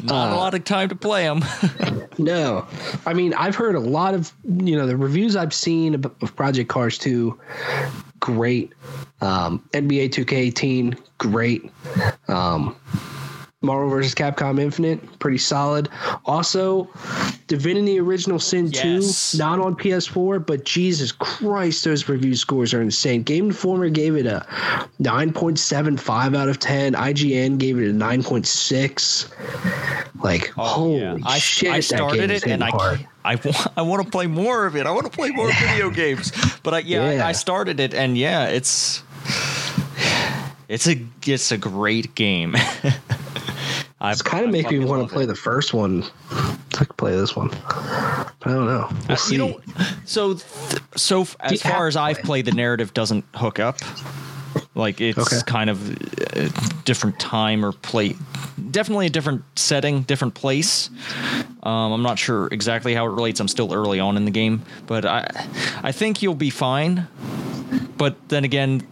[0.03, 1.43] not a lot of time to play them.
[2.19, 2.65] No,
[3.05, 6.35] I mean I've heard a lot of you know the reviews I've seen of of
[6.35, 7.39] Project Cars 2,
[8.19, 8.73] great.
[9.21, 11.69] Um, NBA 2K18, great.
[12.27, 12.75] Um,
[13.63, 14.13] Marvel vs.
[14.13, 15.89] Capcom Infinite, pretty solid.
[16.25, 16.87] Also,
[17.47, 19.31] Divinity Original Sin Yes.
[19.31, 23.23] 2, not on PS4, but Jesus Christ, those review scores are insane.
[23.23, 24.45] Game Informer gave it a
[25.01, 26.93] 9.75 out of 10.
[26.93, 29.31] IGN gave it a 9.6.
[30.23, 33.07] Like, oh, holy Oh, I, shit, I started it and I hard.
[33.25, 34.85] I want I want to play more of it.
[34.85, 36.31] I want to play more video games.
[36.61, 37.25] But I, yeah, Yeah.
[37.25, 39.01] I, I started it and yeah, it's
[40.69, 42.55] it's a it's a great game.
[43.99, 46.03] I It's kind of making me want to play the first one.
[46.31, 47.49] I could play this one.
[47.49, 47.57] But
[48.45, 48.87] I don't know.
[48.91, 49.35] We'll Uh, see.
[49.35, 49.59] you know,
[50.05, 50.45] so th-
[50.95, 53.79] so f- as you have far as I've played, the narrative doesn't hook up.
[54.75, 55.37] Like it's Okay.
[55.47, 55.89] kind of
[56.35, 56.49] a
[56.85, 58.15] different time or play,
[58.69, 60.91] definitely a different setting, different place.
[61.63, 63.39] Um, I'm not sure exactly how it relates.
[63.39, 65.27] I'm still early on in the game, but I
[65.81, 67.07] I think you'll be fine.
[67.97, 68.85] But then again,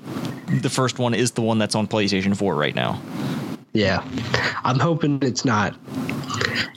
[0.62, 2.99] the first one is the one that's on PlayStation 4 right now.
[3.76, 4.04] Yeah,
[4.64, 5.76] I'm hoping it's not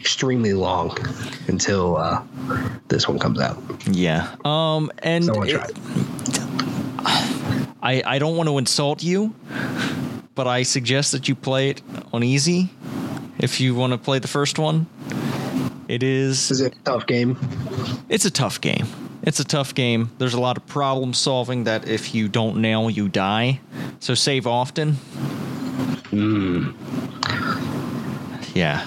[0.01, 0.97] extremely long
[1.47, 2.21] until uh,
[2.89, 3.57] this one comes out.
[3.91, 4.35] Yeah.
[4.45, 4.91] Um.
[4.99, 5.79] And So I it-
[7.81, 9.33] I, I don't want to insult you,
[10.35, 11.83] but I suggest that you play it
[12.13, 12.71] on easy
[13.39, 14.87] if you want to play the first one.
[15.87, 16.51] It is.
[16.51, 17.39] Is is a tough game.
[18.09, 18.87] it's a tough game.
[19.23, 20.11] It's a tough game.
[20.19, 23.61] There's a lot of problem solving that if you don't nail, you die.
[24.01, 24.97] So save often.
[28.55, 28.85] Yeah.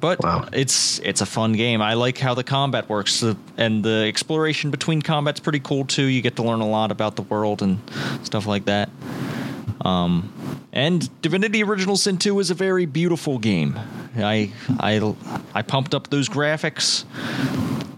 [0.00, 0.46] But Wow.
[0.52, 1.82] it's it's a fun game.
[1.82, 3.24] I like how the combat works,
[3.56, 6.04] and the exploration between combat's pretty cool too.
[6.04, 7.78] You get to learn a lot about the world and
[8.22, 8.90] stuff like that.
[9.84, 10.32] Um,
[10.72, 13.76] and Divinity: Original Sin 2 is a very beautiful game.
[14.16, 15.14] I I
[15.54, 17.04] I pumped up those graphics.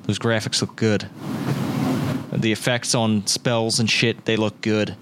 [0.06, 1.06] Those graphics look good.
[2.32, 4.94] The effects on spells and shit, they look good.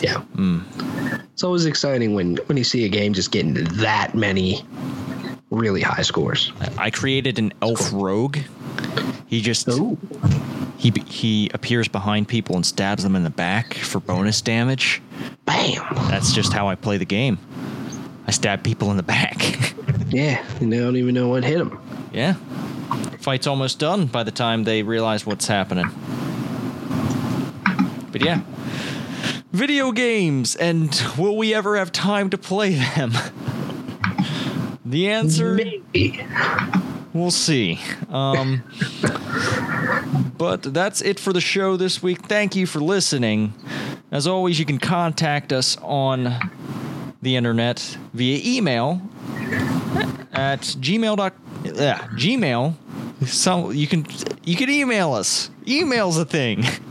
[0.00, 0.20] Yeah.
[0.36, 0.60] Hmm.
[1.32, 4.64] It's always exciting when when you see a game just getting that many
[5.50, 6.52] really high scores.
[6.78, 8.38] I created an elf rogue.
[9.26, 9.98] He just Oh,
[10.78, 15.02] he he appears behind people and stabs them in the back for bonus damage.
[15.44, 15.82] bam!
[16.10, 17.38] That's just how I play the game.
[18.26, 19.40] I stab people in the back.
[20.08, 21.80] Yeah, and they don't even know what hit them.
[22.12, 22.34] yeah.
[23.18, 25.86] Fight's almost done by the time they realize what's happening.
[28.12, 28.40] But yeah.
[29.56, 33.10] Video games and will we ever have time to play them?
[34.84, 36.26] The answer Maybe.
[37.14, 37.80] We'll see.
[38.10, 38.62] Um,
[40.36, 42.26] but that's it for the show this week.
[42.26, 43.54] Thank you for listening.
[44.10, 46.34] As always, you can contact us on
[47.22, 49.00] the internet via email
[50.34, 51.16] at gmail.
[51.16, 51.32] Dot,
[51.64, 52.74] yeah, Gmail.
[53.24, 54.06] So you can
[54.44, 55.48] you can email us.
[55.66, 56.62] Email's a thing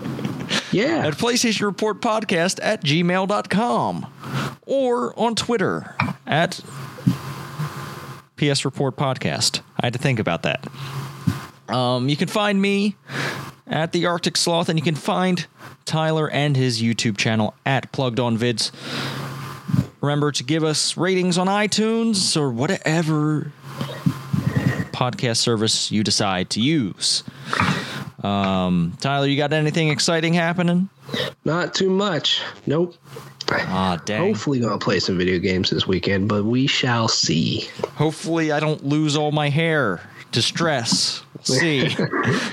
[0.75, 1.07] Yeah.
[1.07, 4.05] at PlayStation Report Podcast at gmail.com
[4.65, 5.95] or on Twitter
[6.27, 6.59] at
[8.35, 9.61] PS Report Podcast.
[9.79, 10.67] I had to think about that.
[11.69, 12.95] Um, you can find me
[13.67, 15.47] at the Arctic Sloth, and you can find
[15.85, 18.71] Tyler and his YouTube channel at Plugged On Vids.
[20.01, 23.51] Remember to give us ratings on iTunes or whatever
[24.91, 27.23] podcast service you decide to use.
[28.25, 30.89] Um, Tyler, you got anything exciting happening?
[31.43, 32.41] Not too much.
[32.65, 32.95] Nope.
[33.51, 34.21] Ah, dang.
[34.33, 37.67] Hopefully, gonna play some video games this weekend, but we shall see.
[37.95, 40.01] Hopefully, I don't lose all my hair
[40.31, 41.21] to stress.
[41.47, 41.95] We'll see.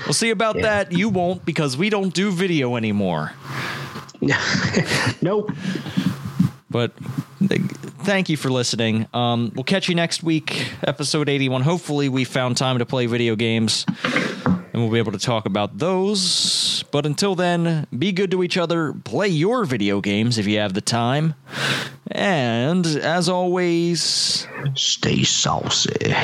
[0.05, 0.61] we'll see about Yeah.
[0.61, 0.91] that.
[0.91, 3.31] You won't because we don't do video anymore.
[5.21, 5.51] nope.
[6.69, 6.91] But
[8.03, 9.07] thank you for listening.
[9.13, 11.61] Um, we'll catch you next week, episode 81.
[11.63, 13.85] Hopefully, we found time to play video games
[14.73, 16.83] and we'll be able to talk about those.
[16.91, 18.91] But until then, be good to each other.
[18.91, 21.35] Play your video games if you have the time.
[22.07, 26.15] And as always, Stay saucy.